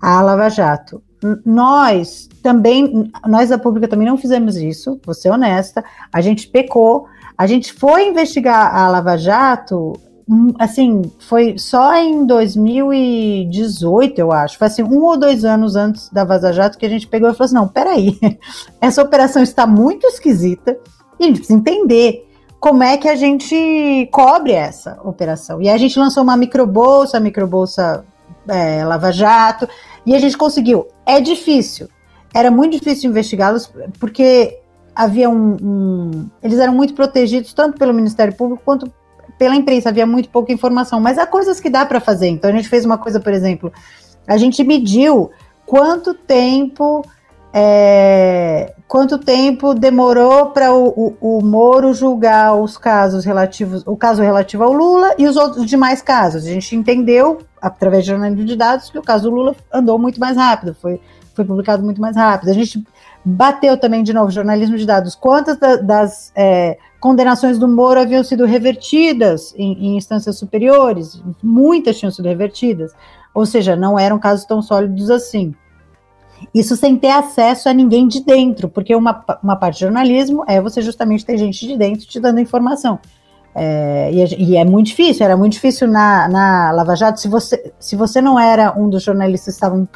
[0.00, 1.02] a Lava Jato.
[1.44, 7.06] Nós também, nós da pública também não fizemos isso, vou ser honesta, a gente pecou,
[7.40, 9.94] a gente foi investigar a Lava Jato,
[10.28, 14.58] hum, assim, foi só em 2018, eu acho.
[14.58, 17.32] Foi assim, um ou dois anos antes da Vaza Jato que a gente pegou e
[17.32, 18.18] falou assim: não, peraí,
[18.78, 20.76] essa operação está muito esquisita
[21.18, 22.28] e a gente precisa entender
[22.60, 25.62] como é que a gente cobre essa operação.
[25.62, 28.04] E a gente lançou uma microbolsa, a microbolsa
[28.48, 29.66] é, Lava Jato,
[30.04, 30.88] e a gente conseguiu.
[31.06, 31.88] É difícil.
[32.34, 34.59] Era muito difícil investigá-los, porque
[35.00, 38.92] havia um, um, Eles eram muito protegidos, tanto pelo Ministério Público quanto
[39.38, 42.28] pela imprensa, havia muito pouca informação, mas há coisas que dá para fazer.
[42.28, 43.72] Então a gente fez uma coisa, por exemplo,
[44.26, 45.30] a gente mediu
[45.64, 47.02] quanto tempo
[47.52, 54.22] é, quanto tempo demorou para o, o, o, Moro julgar os casos relativos, o caso
[54.22, 56.44] relativo ao Lula e os outros demais casos.
[56.44, 60.20] A gente entendeu, através de jornalismo de dados, que o caso do Lula andou muito
[60.20, 61.00] mais rápido, foi,
[61.34, 62.50] foi publicado muito mais rápido.
[62.50, 62.84] A gente
[63.24, 68.24] bateu também de novo jornalismo de dados, quantas da, das é, condenações do Moro haviam
[68.24, 72.92] sido revertidas em, em instâncias superiores, muitas tinham sido revertidas,
[73.34, 75.54] ou seja, não eram casos tão sólidos assim.
[76.54, 80.60] Isso sem ter acesso a ninguém de dentro, porque uma, uma parte de jornalismo é
[80.60, 82.98] você justamente ter gente de dentro te dando informação.
[83.54, 87.72] É, e, e, é muito difícil, era muito difícil na, na Lava Jato, se você,
[87.80, 89.88] se você não era um dos jornalistas que estavam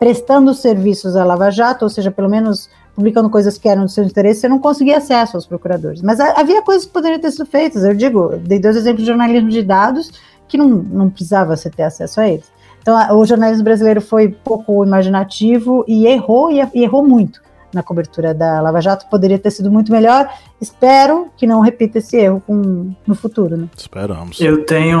[0.00, 4.02] prestando serviços à Lava Jato, ou seja, pelo menos publicando coisas que eram do seu
[4.02, 6.00] interesse, você não conseguia acesso aos procuradores.
[6.00, 7.84] Mas havia coisas que poderiam ter sido feitas.
[7.84, 10.10] Eu digo, dei dois exemplos de jornalismo de dados
[10.48, 12.50] que não, não precisava você ter acesso a eles.
[12.80, 17.40] Então, o jornalismo brasileiro foi pouco imaginativo e errou, e errou muito
[17.72, 19.06] na cobertura da Lava Jato.
[19.08, 20.28] Poderia ter sido muito melhor.
[20.60, 23.56] Espero que não repita esse erro com, no futuro.
[23.56, 23.68] Né?
[23.76, 24.40] Esperamos.
[24.40, 25.00] Eu tenho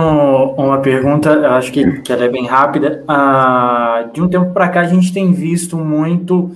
[0.56, 3.04] uma pergunta, acho que, que ela é bem rápida.
[3.06, 6.50] Ah, de um tempo para cá, a gente tem visto muito.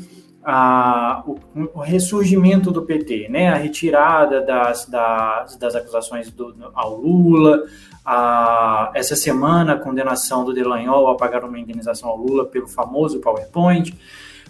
[0.46, 1.38] Ah, o,
[1.74, 3.48] o, ressurgimento do PT, né?
[3.48, 7.62] a retirada das, das, das acusações do, ao Lula,
[8.04, 13.20] a, essa semana a condenação do Delanhol a pagar uma indenização ao Lula pelo famoso
[13.20, 13.96] PowerPoint.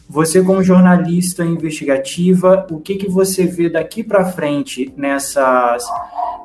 [0.08, 5.84] Você, como jornalista investigativa, o que, que você vê daqui para frente nessas,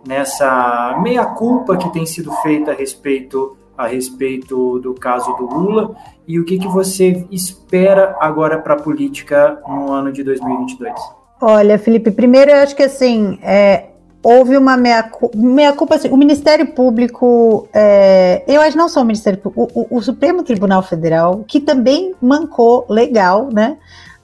[0.07, 5.95] nessa meia-culpa que tem sido feita a respeito, a respeito do caso do Lula
[6.27, 10.93] e o que, que você espera agora para a política no ano de 2022?
[11.41, 13.88] Olha, Felipe, primeiro eu acho que assim, é,
[14.23, 15.37] houve uma meia-culpa.
[15.37, 19.97] Meia culpa, assim, o Ministério Público, é, eu acho não só o Ministério Público, o,
[19.97, 23.77] o, Supremo Tribunal Federal, que também mancou legal, né?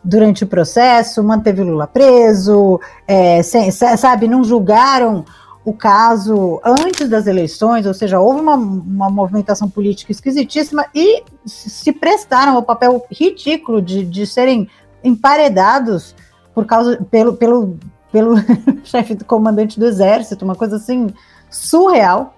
[0.04, 5.26] Durante o processo, manteve o Lula preso, é, sem, sabe, não julgaram
[5.64, 11.92] o caso antes das eleições, ou seja, houve uma, uma movimentação política esquisitíssima e se
[11.92, 14.70] prestaram ao papel ridículo de, de serem
[15.04, 16.16] emparedados
[16.54, 17.80] por causa pelo, pelo
[18.16, 18.36] pelo
[18.86, 21.08] chefe do comandante do exército, uma coisa assim
[21.50, 22.34] surreal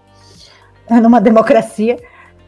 [0.89, 1.99] numa democracia.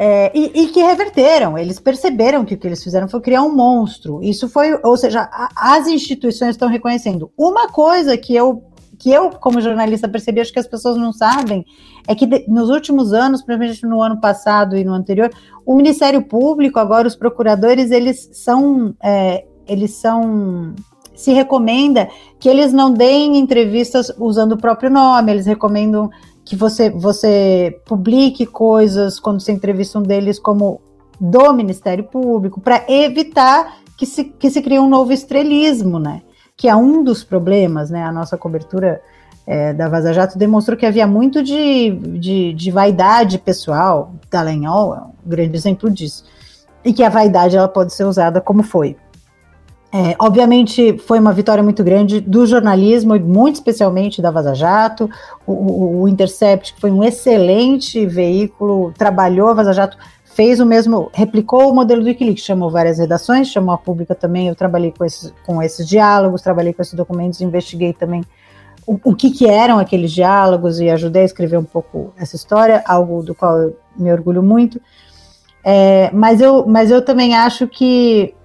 [0.01, 3.53] É, e, e, que reverteram, eles perceberam que o que eles fizeram foi criar um
[3.53, 4.23] monstro.
[4.23, 7.29] Isso foi, ou seja, a, as instituições estão reconhecendo.
[7.37, 8.63] Uma coisa que eu,
[8.97, 11.65] que eu, como jornalista, percebi, acho que as pessoas não sabem,
[12.07, 15.29] é que de, nos últimos anos, principalmente no ano passado e no anterior,
[15.65, 20.73] o Ministério Público, agora os procuradores, eles são, é, eles são
[21.19, 22.07] se recomenda
[22.39, 26.09] que eles não deem entrevistas usando o próprio nome, eles recomendam
[26.45, 30.79] que você, você publique coisas quando você entrevista um deles como
[31.19, 36.21] do Ministério Público, para evitar que se, que se crie um novo estrelismo, né?
[36.55, 38.01] Que é um dos problemas, né?
[38.01, 39.01] A nossa cobertura
[39.45, 44.99] é, da Vaza Jato demonstrou que havia muito de, de, de vaidade pessoal, Dallagnol é
[44.99, 46.23] um grande exemplo disso,
[46.85, 48.95] e que a vaidade ela pode ser usada como foi
[49.91, 55.09] é, obviamente foi uma vitória muito grande do jornalismo e muito especialmente da Vaza Jato.
[55.47, 61.09] O, o, Intercept, que foi um excelente veículo, trabalhou a Vaza Jato, fez o mesmo,
[61.11, 64.47] replicou o modelo do Wikileaks, chamou várias redações, chamou a pública também.
[64.47, 68.23] Eu trabalhei com esses, com esses diálogos, trabalhei com esses documentos, investiguei também
[68.85, 72.83] o, o que, que eram aqueles diálogos e ajudei a escrever um pouco essa história,
[72.85, 74.79] algo do qual eu me orgulho muito.
[75.63, 78.35] É, mas, eu, mas eu também acho que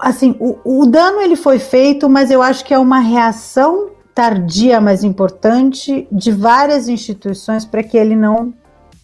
[0.00, 4.80] assim, o, o dano ele foi feito, mas eu acho que é uma reação tardia,
[4.80, 8.52] mas importante, de várias instituições para que ele não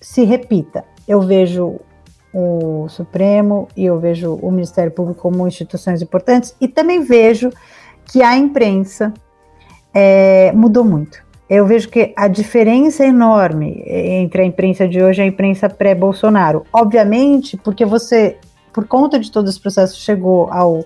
[0.00, 0.84] se repita.
[1.06, 1.80] Eu vejo
[2.32, 7.50] o Supremo e eu vejo o Ministério Público como instituições importantes e também vejo
[8.04, 9.12] que a imprensa
[9.94, 11.26] é, mudou muito.
[11.48, 15.68] Eu vejo que a diferença é enorme entre a imprensa de hoje e a imprensa
[15.68, 16.64] pré-Bolsonaro.
[16.70, 18.36] Obviamente, porque você
[18.78, 20.84] por conta de todo esse processo, chegou ao,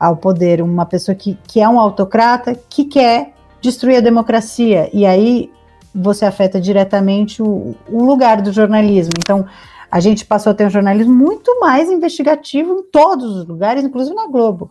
[0.00, 4.88] ao poder uma pessoa que, que é um autocrata, que quer destruir a democracia.
[4.94, 5.50] E aí
[5.94, 9.12] você afeta diretamente o, o lugar do jornalismo.
[9.18, 9.44] Então,
[9.90, 14.16] a gente passou a ter um jornalismo muito mais investigativo em todos os lugares, inclusive
[14.16, 14.70] na Globo,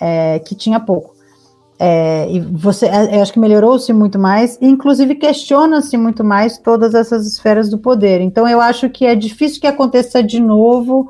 [0.00, 1.14] é, que tinha pouco.
[1.78, 6.58] É, e você, é, eu acho que melhorou-se muito mais, e inclusive questiona-se muito mais
[6.58, 8.20] todas essas esferas do poder.
[8.20, 11.08] Então, eu acho que é difícil que aconteça de novo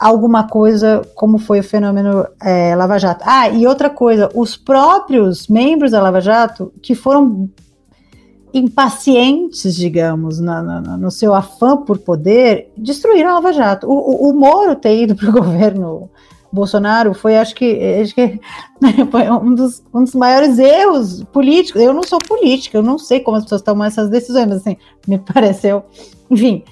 [0.00, 3.22] alguma coisa como foi o fenômeno é, Lava Jato.
[3.26, 7.50] Ah, e outra coisa, os próprios membros da Lava Jato que foram
[8.52, 13.86] impacientes, digamos, na, na, no seu afã por poder, destruíram a Lava Jato.
[13.86, 16.10] O, o, o Moro ter ido para o governo
[16.50, 18.40] Bolsonaro foi, acho que, acho que
[19.12, 21.80] foi um dos, um dos maiores erros políticos.
[21.80, 24.76] Eu não sou política, eu não sei como as pessoas tomam essas decisões, mas assim,
[25.06, 25.84] me pareceu.
[26.30, 26.64] Enfim,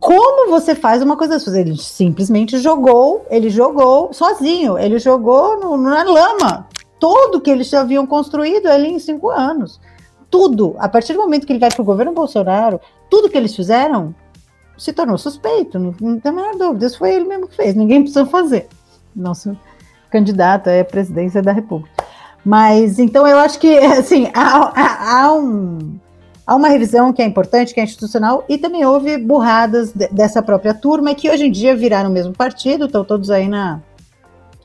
[0.00, 1.54] como você faz uma coisa dessas?
[1.54, 6.68] Ele simplesmente jogou, ele jogou sozinho, ele jogou no, na lama.
[6.98, 9.80] Tudo que eles haviam construído ali em cinco anos.
[10.30, 10.74] Tudo.
[10.78, 12.80] A partir do momento que ele vai para o governo Bolsonaro,
[13.10, 14.14] tudo que eles fizeram
[14.78, 16.86] se tornou suspeito, não, não tem a menor dúvida.
[16.86, 18.68] Isso foi ele mesmo que fez, ninguém precisa fazer.
[19.14, 19.56] Nosso
[20.10, 21.90] candidato é a presidência da República.
[22.44, 25.98] Mas então eu acho que assim há, há, há, um,
[26.46, 30.40] há uma revisão que é importante, que é institucional, e também houve burradas de, dessa
[30.40, 33.82] própria turma que hoje em dia viraram o mesmo partido, estão todos aí na,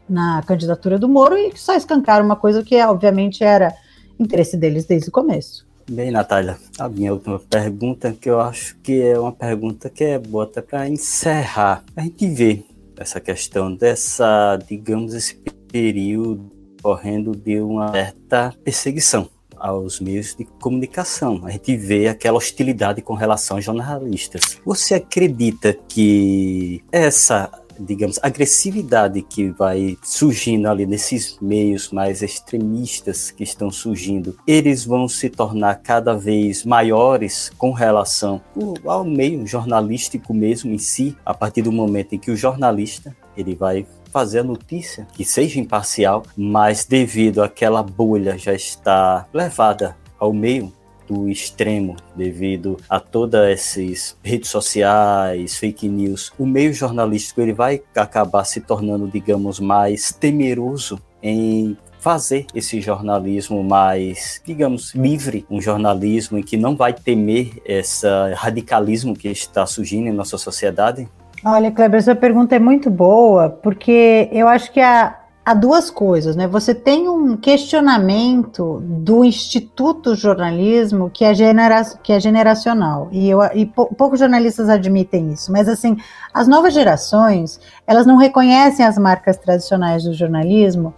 [0.08, 3.74] na candidatura do Moro e só escancaram uma coisa que obviamente era
[4.20, 5.66] interesse deles desde o começo.
[5.90, 10.20] Bem, Natália, a minha última pergunta, que eu acho que é uma pergunta que é
[10.20, 11.84] boa até para encerrar.
[11.96, 12.64] A gente vê
[12.96, 15.36] essa questão dessa, digamos, esse
[15.72, 16.52] período
[16.82, 19.28] correndo de uma certa perseguição
[19.62, 21.42] aos meios de comunicação.
[21.46, 24.60] A gente vê aquela hostilidade com relação aos jornalistas.
[24.66, 27.50] Você acredita que essa
[27.80, 35.08] digamos, agressividade que vai surgindo ali nesses meios mais extremistas que estão surgindo, eles vão
[35.08, 38.42] se tornar cada vez maiores com relação
[38.86, 43.56] ao meio jornalístico mesmo em si, a partir do momento em que o jornalista ele
[43.56, 50.34] vai fazer a notícia que seja imparcial, mas devido àquela bolha já está levada ao
[50.34, 50.72] meio
[51.08, 57.82] do extremo devido a todas essas redes sociais, fake news, o meio jornalístico ele vai
[57.96, 66.38] acabar se tornando, digamos, mais temeroso em fazer esse jornalismo mais, digamos, livre, um jornalismo
[66.38, 71.08] em que não vai temer esse radicalismo que está surgindo em nossa sociedade?
[71.44, 76.36] Olha, Kleber, essa pergunta é muito boa, porque eu acho que a, há duas coisas,
[76.36, 76.48] né?
[76.48, 83.42] Você tem um questionamento do Instituto Jornalismo que é, genera que é generacional, e, eu,
[83.56, 85.98] e poucos jornalistas admitem isso, mas assim,
[86.32, 90.94] as novas gerações, elas não reconhecem as marcas tradicionais do jornalismo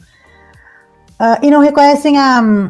[1.21, 2.69] uh, e não reconhecem a...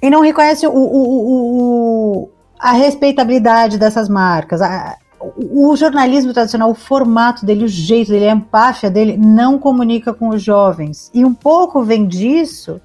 [0.00, 6.74] E não reconhecem o, o, o, a respeitabilidade dessas marcas, a, o jornalismo tradicional, o
[6.74, 11.10] formato dele, o jeito dele, a empáfia dele, não comunica com os jovens.
[11.12, 12.80] E um pouco vem disso,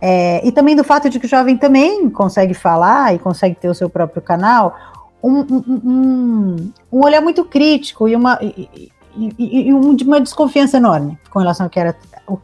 [0.00, 3.68] é, e também do fato de que o jovem também consegue falar e consegue ter
[3.68, 4.74] o seu próprio canal,
[5.22, 11.16] um, um, um, um olhar muito crítico e uma, e, e, e uma desconfiança enorme
[11.30, 11.96] com relação ao que, era,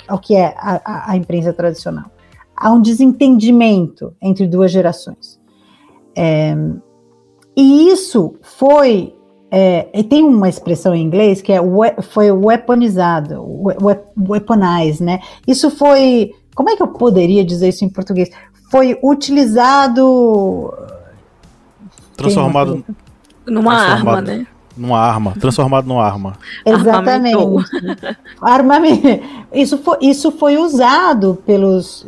[0.07, 2.07] ao que é a, a imprensa tradicional.
[2.57, 5.41] Há um desentendimento entre duas gerações.
[6.17, 6.57] É,
[7.59, 9.13] e isso foi.
[9.51, 13.75] É, e tem uma expressão em inglês que é we, foi weaponizado, we,
[14.17, 15.19] weaponize, né?
[15.45, 16.31] Isso foi.
[16.55, 18.31] Como é que eu poderia dizer isso em português?
[18.71, 20.73] Foi utilizado.
[22.17, 22.85] Transformado.
[23.45, 24.47] Numa transformado, arma, né?
[24.77, 26.39] Numa arma, transformado numa arma.
[26.65, 27.45] Exatamente.
[28.41, 29.21] Armamento.
[29.53, 32.07] Isso foi, isso foi usado pelos,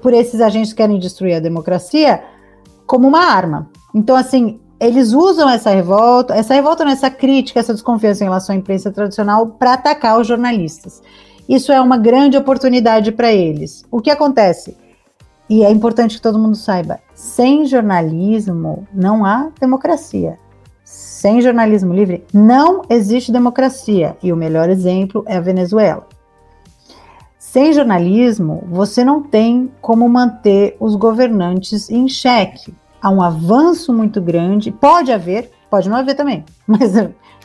[0.00, 2.22] por esses agentes que querem destruir a democracia
[2.86, 3.71] como uma arma.
[3.94, 8.58] Então, assim, eles usam essa revolta, essa revolta, essa crítica, essa desconfiança em relação à
[8.58, 11.00] imprensa tradicional para atacar os jornalistas.
[11.48, 13.84] Isso é uma grande oportunidade para eles.
[13.90, 14.76] O que acontece?
[15.48, 20.38] E é importante que todo mundo saiba: sem jornalismo não há democracia.
[20.84, 24.16] Sem jornalismo livre não existe democracia.
[24.20, 26.08] E o melhor exemplo é a Venezuela.
[27.38, 34.20] Sem jornalismo, você não tem como manter os governantes em xeque há um avanço muito
[34.20, 34.70] grande.
[34.70, 36.92] Pode haver, pode não haver também, mas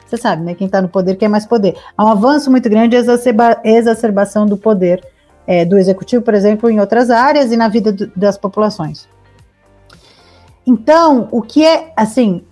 [0.05, 0.53] você sabe, né?
[0.53, 1.75] Quem está no poder quer mais poder.
[1.97, 5.03] Há um avanço muito grande de exacerba, exacerbação do poder
[5.47, 9.07] é, do executivo, por exemplo, em outras áreas e na vida do, das populações.
[10.65, 12.43] Então, o que é, assim,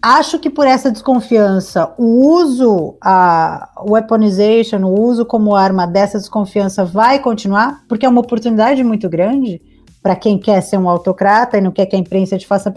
[0.00, 6.82] acho que por essa desconfiança, o uso, a weaponization, o uso como arma dessa desconfiança
[6.84, 9.60] vai continuar, porque é uma oportunidade muito grande
[10.02, 12.72] para quem quer ser um autocrata e não quer que a imprensa te faça,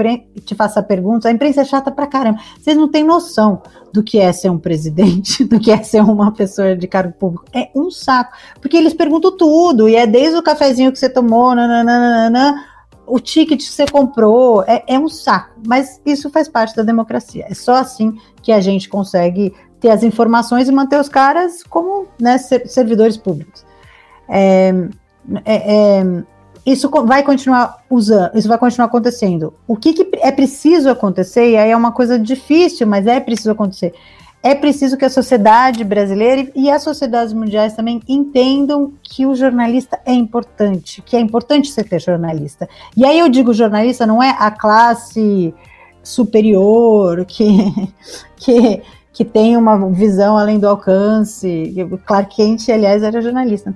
[0.46, 1.26] te faça perguntas.
[1.26, 2.40] A imprensa é chata pra caramba.
[2.60, 6.32] Vocês não têm noção do que é ser um presidente, do que é ser uma
[6.32, 7.46] pessoa de cargo público.
[7.52, 8.34] É um saco.
[8.62, 12.64] Porque eles perguntam tudo, e é desde o cafezinho que você tomou, nananana,
[13.08, 15.60] o ticket que você comprou, é, é um saco.
[15.66, 17.46] Mas isso faz parte da democracia.
[17.50, 22.08] É só assim que a gente consegue ter as informações e manter os caras como
[22.22, 23.66] né, servidores públicos.
[24.30, 24.74] É,
[25.44, 26.24] é, é
[26.66, 29.54] isso vai continuar usando, isso vai continuar acontecendo.
[29.68, 33.52] O que, que é preciso acontecer, e aí é uma coisa difícil, mas é preciso
[33.52, 33.94] acontecer.
[34.42, 40.00] É preciso que a sociedade brasileira e as sociedades mundiais também entendam que o jornalista
[40.06, 42.70] é importante, que é importante você ter jornalista.
[42.96, 45.54] E aí eu digo jornalista não é a classe
[46.04, 47.48] superior que,
[48.38, 51.74] que, que tem uma visão além do alcance.
[52.06, 53.76] Clark Kent, aliás, era jornalista.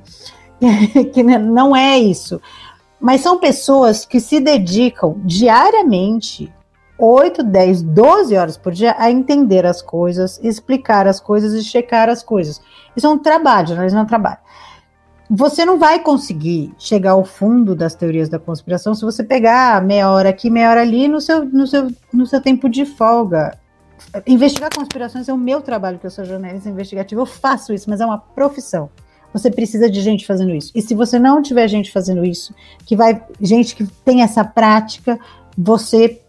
[1.13, 2.39] que não é isso.
[2.99, 6.53] Mas são pessoas que se dedicam diariamente
[6.97, 12.09] 8, 10, 12 horas por dia a entender as coisas, explicar as coisas e checar
[12.09, 12.61] as coisas.
[12.95, 14.39] Isso é um trabalho, jornalismo é um trabalho.
[15.31, 20.09] Você não vai conseguir chegar ao fundo das teorias da conspiração se você pegar meia
[20.11, 23.57] hora aqui, meia hora ali no seu, no seu, no seu tempo de folga.
[24.25, 28.01] Investigar conspirações é o meu trabalho, que eu sou jornalista investigativo, eu faço isso, mas
[28.01, 28.89] é uma profissão.
[29.33, 30.71] Você precisa de gente fazendo isso.
[30.73, 32.53] E se você não tiver gente fazendo isso,
[32.85, 35.19] que vai gente que tem essa prática,
[35.57, 36.21] você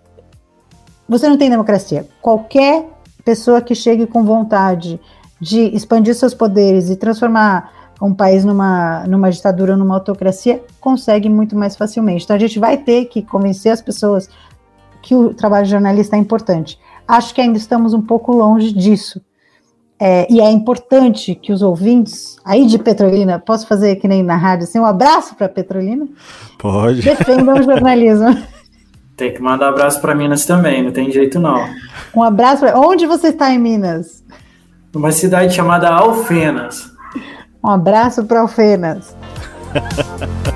[1.08, 2.06] você não tem democracia.
[2.22, 2.86] Qualquer
[3.24, 5.00] pessoa que chegue com vontade
[5.40, 11.56] de expandir seus poderes e transformar um país numa, numa ditadura, numa autocracia, consegue muito
[11.56, 12.24] mais facilmente.
[12.24, 14.28] Então a gente vai ter que convencer as pessoas
[15.02, 16.78] que o trabalho de jornalista é importante.
[17.06, 19.20] Acho que ainda estamos um pouco longe disso.
[20.00, 24.34] É, e é importante que os ouvintes aí de Petrolina, posso fazer que nem na
[24.34, 26.08] rádio, assim, um abraço para Petrolina?
[26.58, 27.02] Pode.
[27.02, 28.34] Defendam o jornalismo.
[29.14, 31.68] Tem que mandar um abraço para Minas também, não tem jeito não.
[32.16, 32.60] Um abraço.
[32.60, 32.80] Pra...
[32.80, 34.24] Onde você está em Minas?
[34.94, 36.90] Numa cidade chamada Alfenas.
[37.62, 39.14] Um abraço para Alfenas.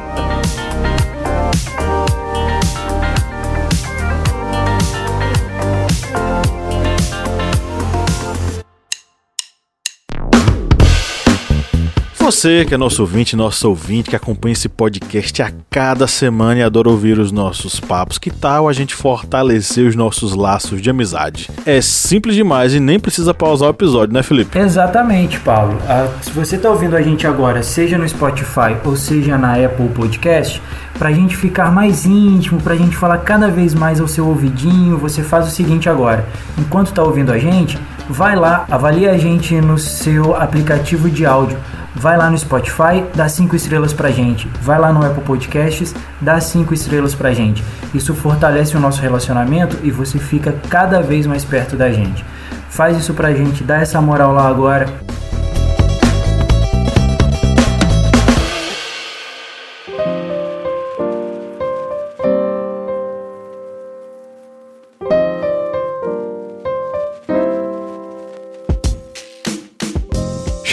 [12.24, 16.62] Você que é nosso ouvinte, nosso ouvinte, que acompanha esse podcast a cada semana e
[16.62, 21.50] adora ouvir os nossos papos, que tal a gente fortalecer os nossos laços de amizade?
[21.66, 24.58] É simples demais e nem precisa pausar o episódio, né, Felipe?
[24.58, 25.76] Exatamente, Paulo.
[25.86, 29.90] Ah, se você está ouvindo a gente agora, seja no Spotify ou seja na Apple
[29.90, 30.62] Podcast,
[30.98, 34.26] para a gente ficar mais íntimo, para a gente falar cada vez mais ao seu
[34.26, 36.26] ouvidinho, você faz o seguinte agora.
[36.56, 41.58] Enquanto está ouvindo a gente, vai lá, avalie a gente no seu aplicativo de áudio
[41.94, 44.48] vai lá no Spotify, dá 5 estrelas pra gente.
[44.60, 47.62] Vai lá no Apple Podcasts, dá 5 estrelas pra gente.
[47.94, 52.24] Isso fortalece o nosso relacionamento e você fica cada vez mais perto da gente.
[52.68, 54.86] Faz isso pra gente, dá essa moral lá agora.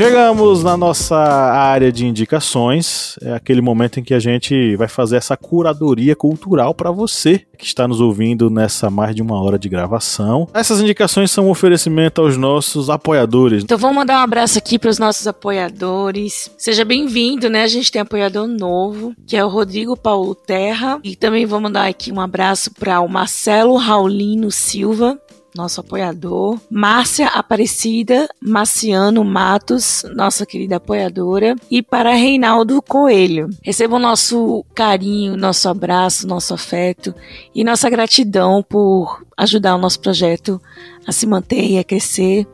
[0.04, 5.18] Chegamos na nossa área de indicações, é aquele momento em que a gente vai fazer
[5.18, 9.70] essa curadoria cultural para você que está nos ouvindo nessa mais de uma hora de
[9.70, 10.48] gravação.
[10.56, 13.64] Essas indicações são um oferecimento aos nossos apoiadores.
[13.64, 16.50] Então vamos mandar um abraço aqui para os nossos apoiadores.
[16.58, 17.62] Seja bem-vindo, né?
[17.62, 21.00] A gente tem apoiador novo, que é o Rodrigo Paulo Terra.
[21.04, 25.20] E também vou mandar aqui um abraço para o Marcelo Raulino Silva,
[25.56, 33.50] nosso apoiador, Márcia Aparecida Marciano Matos, nossa querida apoiadora, e para Reinaldo Coelho.
[33.62, 37.14] Recebam nosso carinho, nosso abraço, nosso afeto
[37.54, 40.62] e nossa gratidão por ajudar o nosso projeto
[41.06, 42.48] a se manter e a crescer.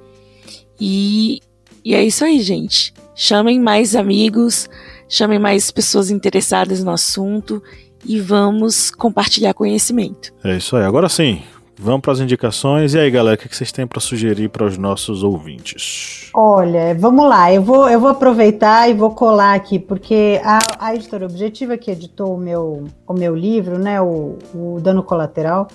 [0.79, 1.39] E,
[1.83, 2.93] e é isso aí, gente.
[3.15, 4.69] Chamem mais amigos,
[5.09, 7.61] chamem mais pessoas interessadas no assunto
[8.05, 10.33] e vamos compartilhar conhecimento.
[10.43, 10.83] É isso aí.
[10.83, 11.41] Agora sim,
[11.79, 12.95] Vamos para as indicações.
[12.95, 16.31] E aí, galera, o que vocês têm para sugerir para os nossos ouvintes?
[16.33, 17.53] Olha, vamos lá.
[17.53, 21.91] Eu vou, eu vou aproveitar e vou colar aqui, porque a, a editora Objetiva, que
[21.91, 25.67] editou o meu, o meu livro, né, o, o Dano Colateral,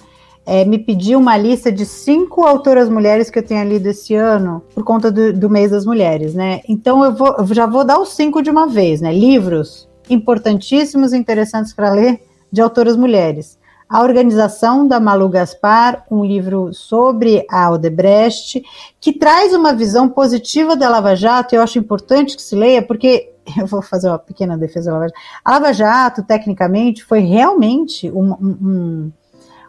[0.44, 4.60] é, me pediu uma lista de cinco autoras mulheres que eu tenha lido esse ano
[4.74, 6.62] por conta do, do mês das mulheres, né?
[6.68, 9.12] Então eu, vou, eu já vou dar os cinco de uma vez, né?
[9.12, 13.56] Livros importantíssimos e interessantes para ler de autoras mulheres.
[13.92, 18.64] A Organização da Malu Gaspar, um livro sobre a Odebrecht,
[18.98, 22.80] que traz uma visão positiva da Lava Jato, e eu acho importante que se leia,
[22.80, 25.20] porque eu vou fazer uma pequena defesa da Lava Jato.
[25.44, 29.12] A Lava Jato, tecnicamente, foi realmente um, um,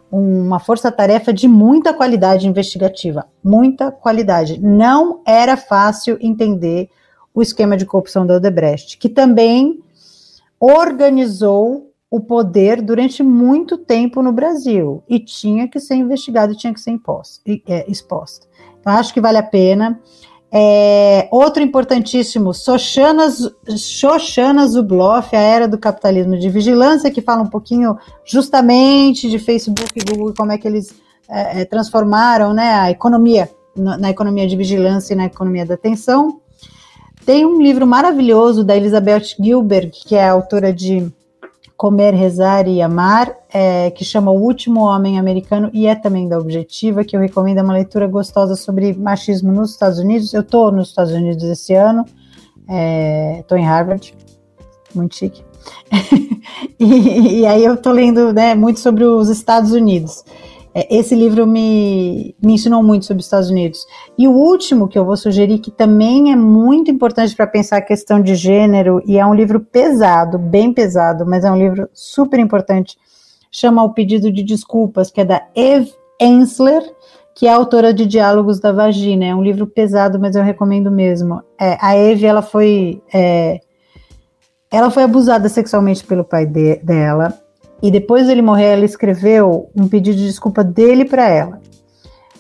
[0.10, 4.58] uma força-tarefa de muita qualidade investigativa, muita qualidade.
[4.58, 6.90] Não era fácil entender
[7.34, 9.84] o esquema de corrupção da Odebrecht, que também
[10.58, 16.80] organizou o poder durante muito tempo no Brasil e tinha que ser investigado tinha que
[16.80, 18.46] ser imposto, é, exposto.
[18.80, 20.00] Então, acho que vale a pena.
[20.52, 23.34] É, outro importantíssimo, Shoshana,
[23.76, 29.90] Shoshana Zuboff, A Era do Capitalismo de Vigilância, que fala um pouquinho justamente de Facebook
[29.96, 30.94] e Google como é que eles
[31.28, 35.74] é, é transformaram né, a economia, na, na, economia de vigilância e na economia da
[35.74, 36.40] atenção.
[37.26, 41.12] Tem um livro maravilhoso da Elizabeth Gilbert, que é autora de
[41.76, 46.38] Comer, Rezar e Amar, é, que chama O Último Homem Americano e é também da
[46.38, 50.34] Objetiva, que eu recomendo, é uma leitura gostosa sobre machismo nos Estados Unidos.
[50.34, 52.06] Eu estou nos Estados Unidos esse ano,
[53.40, 54.14] estou é, em Harvard,
[54.96, 55.44] muito chique.
[56.80, 60.24] e, e, aí eu estou lendo né, muito sobre os Estados Unidos.
[60.74, 63.86] É, esse livro me, me ensinou muito sobre os Estados Unidos.
[64.18, 67.82] E o último que eu vou sugerir, que também é muito importante para pensar a
[67.82, 72.40] questão de gênero, e é um livro pesado, bem pesado, mas é um livro super
[72.40, 72.98] importante,
[73.52, 76.84] chama O Pedido de Desculpas, que é da Eve Ensler,
[77.36, 79.26] que é autora de Diálogos da Vagina.
[79.26, 81.42] É um livro pesado, mas eu recomendo mesmo.
[81.60, 83.02] É, a Eve, ela foi.
[83.12, 83.60] É,
[84.72, 87.43] ela foi abusada sexualmente pelo pai de, dela
[87.84, 91.60] e depois dele morrer, ela escreveu um pedido de desculpa dele para ela,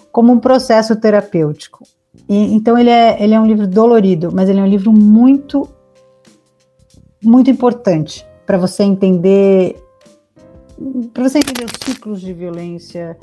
[0.10, 1.84] como um processo terapêutico.
[2.30, 5.68] E, então ele é, ele é um livro dolorido, mas ele é um livro muito,
[7.22, 9.76] muito importante para você entender,
[11.14, 13.18] para você entender os ciclos de violência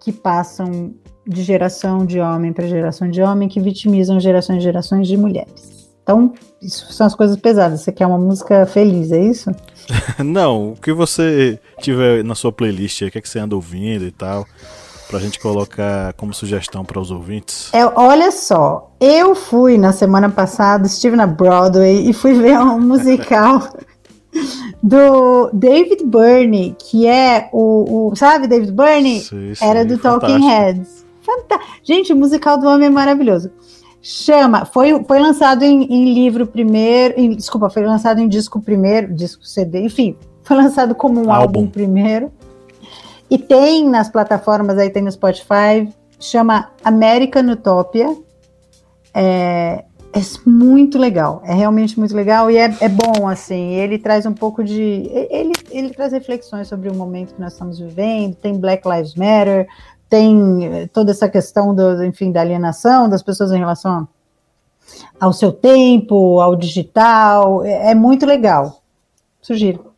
[0.00, 0.94] que passam
[1.26, 5.77] de geração de homem para geração de homem, que vitimizam gerações e gerações de mulheres.
[6.08, 6.32] Então,
[6.62, 7.82] isso são as coisas pesadas.
[7.82, 9.50] Você quer uma música feliz, é isso?
[10.24, 14.06] Não, o que você tiver na sua playlist, o que, é que você anda ouvindo
[14.06, 14.46] e tal,
[15.06, 17.68] pra gente colocar como sugestão para os ouvintes.
[17.74, 22.80] É, olha só, eu fui na semana passada, estive na Broadway e fui ver um
[22.80, 23.68] musical
[24.82, 29.20] do David Byrne, que é o, o sabe David Byrne?
[29.20, 30.20] Sim, sim, Era do fantástico.
[30.20, 31.04] Talking Heads.
[31.20, 33.50] Fanta Gente, o musical do homem é maravilhoso.
[34.00, 39.12] Chama, foi, foi lançado em, em livro primeiro, em, desculpa, foi lançado em disco primeiro,
[39.12, 42.32] disco CD, enfim, foi lançado como um álbum, álbum primeiro.
[43.30, 45.88] E tem nas plataformas, aí tem no Spotify,
[46.18, 48.16] chama American Utopia.
[49.12, 54.24] É, é muito legal, é realmente muito legal e é, é bom, assim, ele traz
[54.24, 58.58] um pouco de, ele, ele traz reflexões sobre o momento que nós estamos vivendo, tem
[58.58, 59.68] Black Lives Matter,
[60.08, 64.08] tem eh, toda essa questão do, enfim, da alienação das pessoas em relação
[65.20, 68.82] ao seu tempo, ao digital, é, é muito legal.
[69.40, 69.88] Sugiro.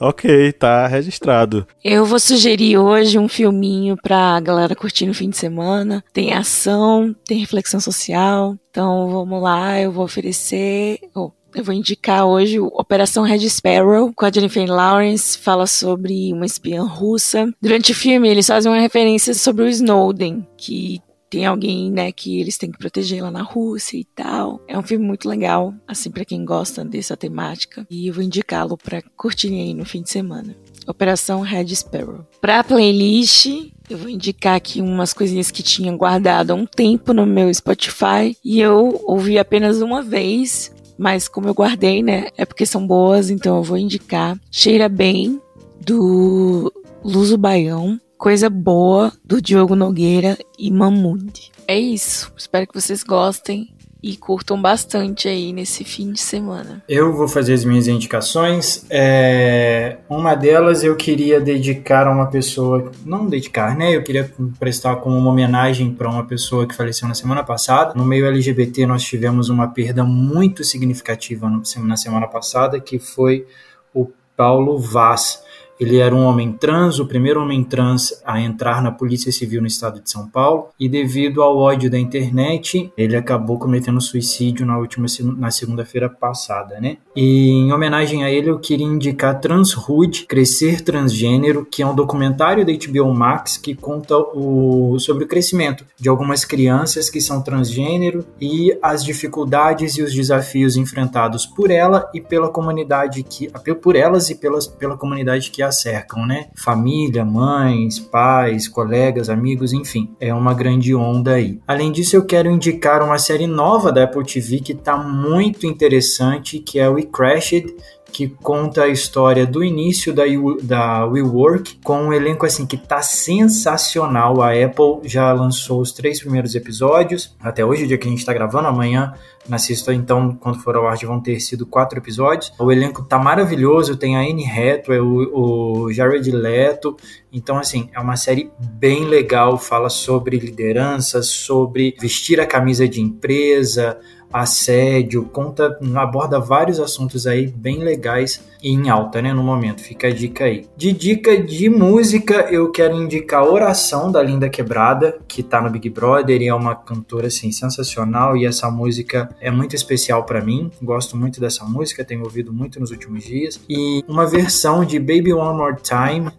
[0.00, 1.66] Ok, tá registrado.
[1.82, 6.02] Eu vou sugerir hoje um filminho pra galera curtir no fim de semana.
[6.12, 8.56] Tem ação, tem reflexão social.
[8.70, 10.98] Então vamos lá, eu vou oferecer.
[11.14, 16.46] Oh, eu vou indicar hoje Operação Red Sparrow, com a Jennifer Lawrence, fala sobre uma
[16.46, 17.52] espiã russa.
[17.62, 21.00] Durante o filme, eles fazem uma referência sobre o Snowden, que
[21.30, 24.60] tem alguém, né, que eles têm que proteger lá na Rússia e tal.
[24.68, 27.86] É um filme muito legal, assim, para quem gosta dessa temática.
[27.90, 30.56] E eu vou indicá-lo para curtirem aí no fim de semana.
[30.86, 32.26] Operação Red Sparrow.
[32.40, 33.46] Pra playlist,
[33.88, 38.36] eu vou indicar aqui umas coisinhas que tinha guardado há um tempo no meu Spotify
[38.44, 42.28] e eu ouvi apenas uma vez, mas como eu guardei, né?
[42.36, 44.38] É porque são boas, então eu vou indicar.
[44.50, 45.40] Cheira Bem,
[45.80, 46.72] do
[47.02, 48.00] Luso Baião.
[48.16, 51.50] Coisa Boa, do Diogo Nogueira e Mamundi.
[51.66, 52.32] É isso.
[52.36, 53.73] Espero que vocês gostem
[54.04, 56.82] e curtam bastante aí nesse fim de semana.
[56.86, 58.84] Eu vou fazer as minhas indicações.
[58.90, 59.96] É...
[60.10, 63.96] Uma delas eu queria dedicar a uma pessoa, não dedicar, né?
[63.96, 67.94] Eu queria prestar como uma homenagem para uma pessoa que faleceu na semana passada.
[67.94, 71.48] No meio LGBT nós tivemos uma perda muito significativa
[71.78, 73.46] na semana passada, que foi
[73.94, 75.42] o Paulo Vaz.
[75.78, 79.66] Ele era um homem trans, o primeiro homem trans a entrar na Polícia Civil no
[79.66, 84.78] estado de São Paulo, e devido ao ódio da internet, ele acabou cometendo suicídio na
[84.78, 85.06] última
[85.36, 86.98] na segunda-feira passada, né?
[87.14, 92.64] E em homenagem a ele, eu queria indicar Transhood, Crescer Transgênero, que é um documentário
[92.64, 98.24] da HBO Max que conta o, sobre o crescimento de algumas crianças que são transgênero
[98.40, 103.48] e as dificuldades e os desafios enfrentados por ela e pela comunidade que
[103.82, 106.46] por elas e pelas, pela comunidade que a cercam, né?
[106.56, 111.60] Família, mães, pais, colegas, amigos, enfim, é uma grande onda aí.
[111.66, 116.58] Além disso, eu quero indicar uma série nova da Apple TV que está muito interessante,
[116.58, 117.74] que é o We Crashed,
[118.14, 120.22] que conta a história do início da,
[120.62, 124.40] da WeWork, com um elenco assim que tá sensacional.
[124.40, 128.24] A Apple já lançou os três primeiros episódios, até hoje, o dia que a gente
[128.24, 129.14] tá gravando, amanhã
[129.48, 132.52] na sexta, então, quando for ao ar, vão ter sido quatro episódios.
[132.58, 136.96] O elenco tá maravilhoso, tem a Anne Hathaway, o, o Jared Leto.
[137.32, 143.02] Então, assim, é uma série bem legal, fala sobre liderança, sobre vestir a camisa de
[143.02, 143.98] empresa,
[144.34, 149.80] assédio, conta, aborda vários assuntos aí bem legais e em alta, né, no momento.
[149.80, 150.66] Fica a dica aí.
[150.76, 155.88] De dica de música, eu quero indicar Oração da Linda Quebrada, que tá no Big
[155.88, 160.68] Brother e é uma cantora assim sensacional e essa música é muito especial para mim.
[160.82, 163.60] Gosto muito dessa música, tenho ouvido muito nos últimos dias.
[163.68, 166.32] E uma versão de Baby One More Time,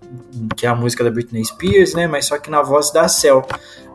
[0.58, 3.42] que é a música da Britney Spears, né, mas só que na voz da Cell.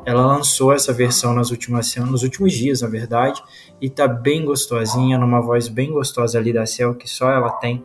[0.07, 3.43] Ela lançou essa versão nas últimas, nos últimos dias, na verdade,
[3.81, 7.85] e tá bem gostosinha, numa voz bem gostosa ali da Cel, que só ela tem.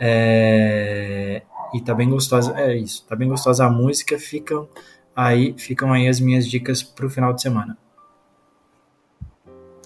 [0.00, 1.42] É...
[1.72, 4.68] E tá bem gostosa, é isso, tá bem gostosa a música, ficam
[5.14, 7.76] aí, ficam aí as minhas dicas pro final de semana.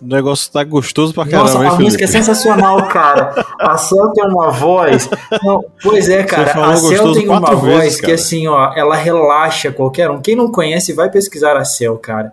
[0.02, 1.85] O negócio tá gostoso pra caramba, Nossa, hein, a Felipe?
[1.85, 3.32] música é sensacional, cara.
[3.59, 5.09] A Cel tem uma voz.
[5.43, 6.68] Não, pois é, cara.
[6.68, 8.14] A Cel tem uma quatro voz vezes, que, cara.
[8.14, 10.20] assim, ó, ela relaxa qualquer um.
[10.20, 12.32] Quem não conhece, vai pesquisar a Cel, cara.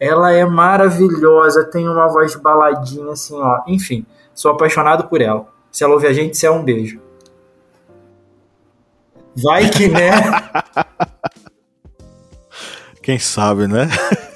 [0.00, 3.62] Ela é maravilhosa, tem uma voz de baladinha, assim, ó.
[3.66, 5.46] Enfim, sou apaixonado por ela.
[5.72, 7.00] Se ela ouve a gente, Cel, um beijo.
[9.36, 10.10] Vai que, né?
[13.02, 13.88] Quem sabe, né?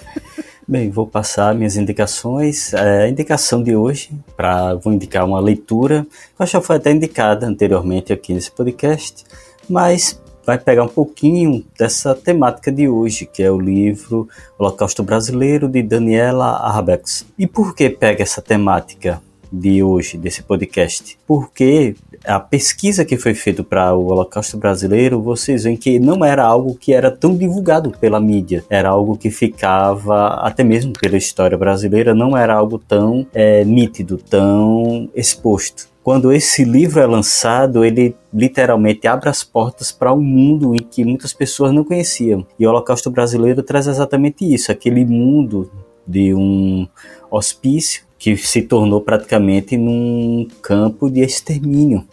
[0.67, 2.73] Bem, vou passar minhas indicações.
[2.73, 6.07] É, a indicação de hoje, pra, vou indicar uma leitura,
[6.37, 9.25] que eu já foi até indicada anteriormente aqui nesse podcast,
[9.69, 14.29] mas vai pegar um pouquinho dessa temática de hoje, que é o livro
[14.59, 17.27] Holocausto Brasileiro, de Daniela Arbex.
[17.39, 21.19] E por que pega essa temática de hoje, desse podcast?
[21.27, 26.45] Porque a pesquisa que foi feita para o Holocausto Brasileiro, vocês veem que não era
[26.45, 31.59] algo que era tão divulgado pela mídia, era algo que ficava, até mesmo pela história
[31.59, 35.93] brasileira, não era algo tão é, nítido, tão exposto.
[36.03, 41.05] Quando esse livro é lançado, ele literalmente abre as portas para um mundo em que
[41.05, 42.45] muitas pessoas não conheciam.
[42.59, 45.71] E o Holocausto Brasileiro traz exatamente isso, aquele mundo
[46.05, 46.89] de um
[47.31, 52.07] hospício que se tornou praticamente num campo de extermínio,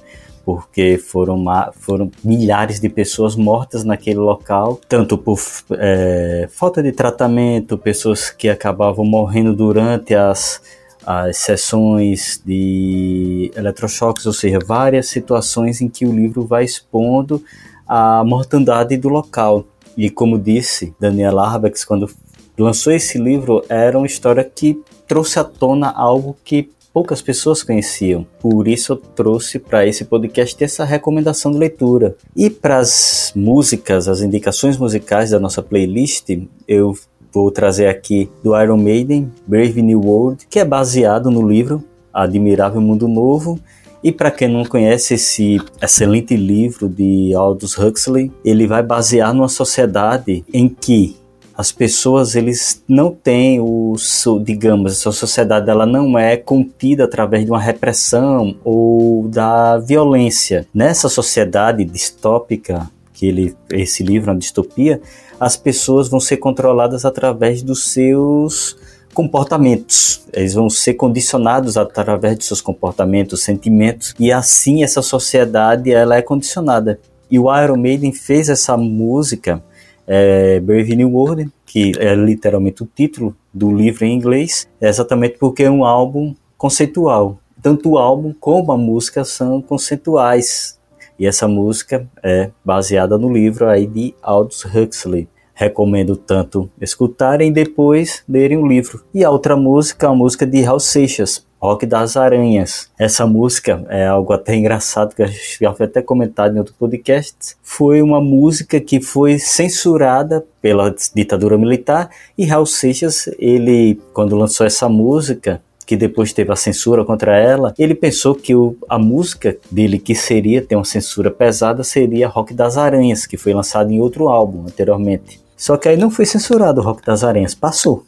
[0.43, 5.39] porque foram, foram milhares de pessoas mortas naquele local, tanto por
[5.73, 10.59] é, falta de tratamento, pessoas que acabavam morrendo durante as,
[11.05, 17.39] as sessões de eletrochoques, ou seja, várias situações em que o livro vai expondo
[17.87, 19.63] a mortandade do local.
[19.95, 22.09] E como disse Daniel Arbex, quando
[22.57, 28.25] lançou esse livro, era uma história que trouxe à tona algo que poucas pessoas conheciam.
[28.39, 32.15] Por isso eu trouxe para esse podcast essa recomendação de leitura.
[32.35, 36.29] E para as músicas, as indicações musicais da nossa playlist,
[36.67, 36.95] eu
[37.33, 41.83] vou trazer aqui do Iron Maiden, Brave New World, que é baseado no livro
[42.13, 43.59] Admirável Mundo Novo.
[44.03, 49.49] E para quem não conhece esse excelente livro de Aldous Huxley, ele vai basear numa
[49.49, 51.17] sociedade em que
[51.59, 53.93] as pessoas eles não têm o
[54.41, 61.09] digamos essa sociedade ela não é contida através de uma repressão ou da violência nessa
[61.09, 65.01] sociedade distópica que ele esse livro é uma distopia
[65.37, 68.77] as pessoas vão ser controladas através dos seus
[69.13, 70.21] comportamentos.
[70.31, 76.21] Eles vão ser condicionados através de seus comportamentos, sentimentos, e assim essa sociedade ela é
[76.21, 76.99] condicionada.
[77.31, 79.63] E o Iron Maiden fez essa música
[80.11, 85.37] é, Brave New World, que é literalmente o título do livro em inglês, é exatamente
[85.37, 87.37] porque é um álbum conceitual.
[87.61, 90.79] Tanto o álbum como a música são conceituais.
[91.19, 95.27] E essa música é baseada no livro aí de Aldous Huxley.
[95.59, 99.03] Recomendo tanto escutarem e depois lerem o livro.
[99.13, 102.89] E a outra música é a música de Raul Seixas, Rock das Aranhas.
[102.97, 105.25] Essa música é algo até engraçado, que
[105.59, 107.57] já foi até comentado em outro podcast.
[107.61, 114.65] Foi uma música que foi censurada pela ditadura militar e Raul Seixas, ele, quando lançou
[114.65, 119.57] essa música, que depois teve a censura contra ela, ele pensou que o, a música
[119.71, 123.99] dele que seria ter uma censura pesada seria Rock das Aranhas, que foi lançado em
[123.99, 125.48] outro álbum anteriormente.
[125.59, 128.05] Só que aí não foi censurado o Rock das Aranhas, passou.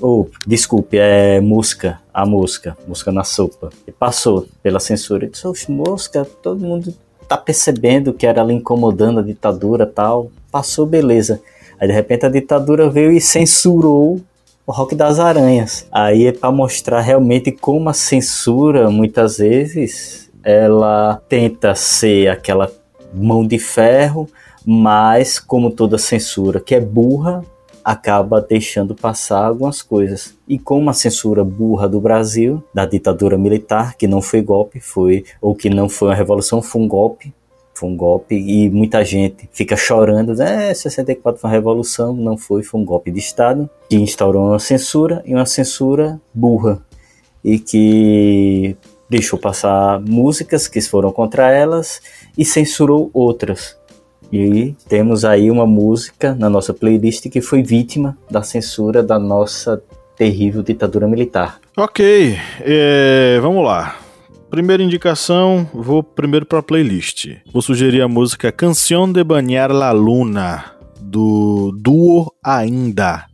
[0.00, 3.68] Ou, desculpe, é música, a música, música na sopa.
[3.86, 5.26] E passou pela censura.
[5.26, 6.94] Eu disse, música, todo mundo
[7.28, 10.30] tá percebendo que era ali incomodando a ditadura tal.
[10.50, 11.42] Passou, beleza.
[11.78, 14.18] Aí de repente a ditadura veio e censurou
[14.66, 15.86] o Rock das Aranhas.
[15.92, 22.72] Aí é para mostrar realmente como a censura muitas vezes ela tenta ser aquela
[23.12, 24.26] mão de ferro,
[24.64, 27.44] mas como toda censura que é burra,
[27.84, 30.34] acaba deixando passar algumas coisas.
[30.48, 35.24] E como a censura burra do Brasil, da ditadura militar, que não foi golpe, foi
[35.40, 37.34] ou que não foi uma revolução, foi um golpe,
[37.74, 42.62] foi um golpe e muita gente fica chorando, é, 64 foi uma revolução, não foi,
[42.62, 46.80] foi um golpe de Estado que instaurou uma censura e uma censura burra
[47.44, 48.76] e que
[49.10, 52.00] deixou passar músicas que foram contra elas
[52.38, 53.76] e censurou outras.
[54.36, 59.80] E temos aí uma música na nossa playlist que foi vítima da censura da nossa
[60.16, 61.60] terrível ditadura militar.
[61.76, 63.96] Ok, é, vamos lá.
[64.50, 67.28] Primeira indicação, vou primeiro para a playlist.
[67.52, 70.64] Vou sugerir a música Canción de Banhar la Luna,
[71.00, 73.26] do duo Ainda.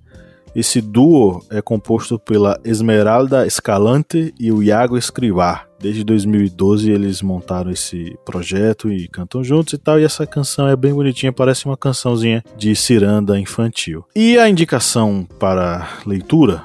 [0.55, 5.67] Esse duo é composto pela Esmeralda Escalante e o Iago Escrivá.
[5.79, 9.99] Desde 2012 eles montaram esse projeto e cantam juntos e tal.
[9.99, 14.05] E essa canção é bem bonitinha, parece uma cançãozinha de ciranda infantil.
[14.15, 16.65] E a indicação para leitura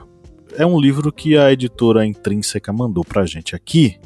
[0.58, 3.98] é um livro que a editora Intrínseca mandou pra gente aqui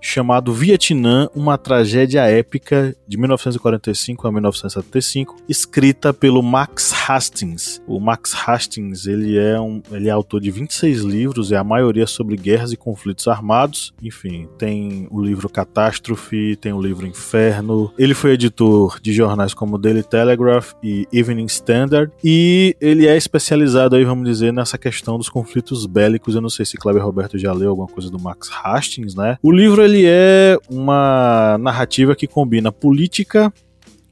[0.00, 7.82] chamado Vietnã, uma tragédia épica de 1945 a 1975, escrita pelo Max Hastings.
[7.86, 12.06] O Max Hastings, ele é um, ele é autor de 26 livros, e a maioria
[12.06, 13.92] sobre guerras e conflitos armados.
[14.02, 17.92] Enfim, tem o livro Catástrofe, tem o livro Inferno.
[17.98, 23.96] Ele foi editor de jornais como Daily Telegraph e Evening Standard e ele é especializado
[23.96, 26.34] aí, vamos dizer, nessa questão dos conflitos bélicos.
[26.34, 29.38] Eu não sei se Kleber Roberto já leu alguma coisa do Max Hastings, né?
[29.42, 33.52] O livro ele é uma narrativa que combina política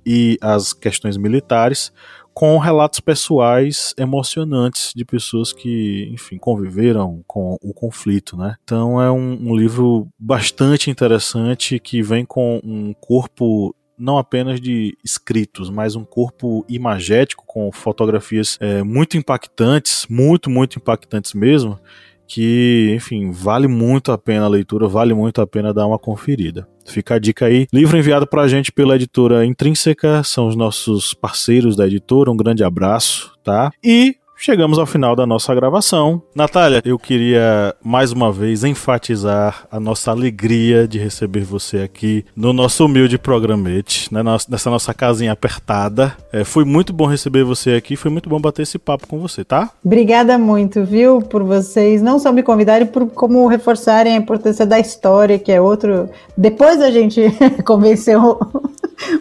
[0.05, 1.93] e as questões militares
[2.33, 8.57] com relatos pessoais emocionantes de pessoas que, enfim, conviveram com o conflito, né?
[8.63, 14.97] Então é um, um livro bastante interessante que vem com um corpo não apenas de
[15.03, 21.81] escritos, mas um corpo imagético com fotografias é, muito impactantes, muito, muito impactantes mesmo,
[22.27, 26.69] que, enfim, vale muito a pena a leitura, vale muito a pena dar uma conferida.
[26.85, 27.67] Fica a dica aí.
[27.73, 32.31] Livro enviado pra gente pela editora Intrínseca, são os nossos parceiros da editora.
[32.31, 33.71] Um grande abraço, tá?
[33.83, 36.23] E chegamos ao final da nossa gravação.
[36.35, 42.53] Natália, eu queria mais uma vez enfatizar a nossa alegria de receber você aqui no
[42.53, 46.15] nosso humilde programete, né, nessa nossa casinha apertada.
[46.33, 49.43] É, foi muito bom receber você aqui, foi muito bom bater esse papo com você,
[49.45, 49.71] tá?
[49.85, 54.79] Obrigada muito, viu, por vocês não só me convidarem, por como reforçarem a importância da
[54.79, 56.09] história, que é outro.
[56.37, 57.23] Depois a gente
[57.65, 58.39] convenceu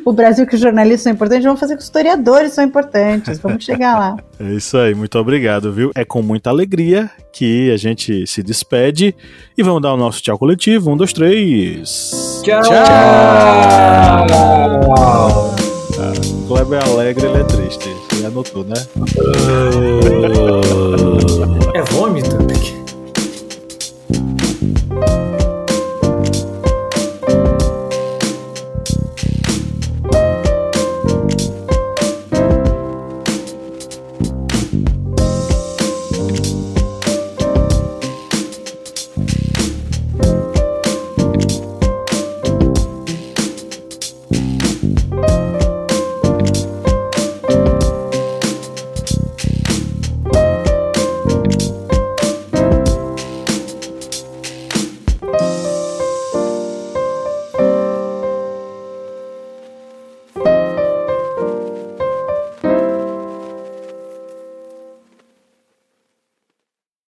[0.04, 3.40] o Brasil que os jornalistas são importantes, vamos fazer que os historiadores são importantes.
[3.40, 4.18] Vamos chegar lá.
[4.40, 5.92] É isso aí, muito obrigado, viu?
[5.96, 9.16] É com muita alegria que a gente se despede
[9.58, 10.92] e vamos dar o nosso tchau coletivo.
[10.92, 12.42] Um, dois, três.
[12.44, 12.62] Tchau!
[12.62, 12.76] Tchau!
[16.00, 16.14] Ah,
[16.48, 17.90] Kleber é alegre, ele é triste.
[18.10, 18.76] Você anotou, né?
[21.74, 22.38] É vômito?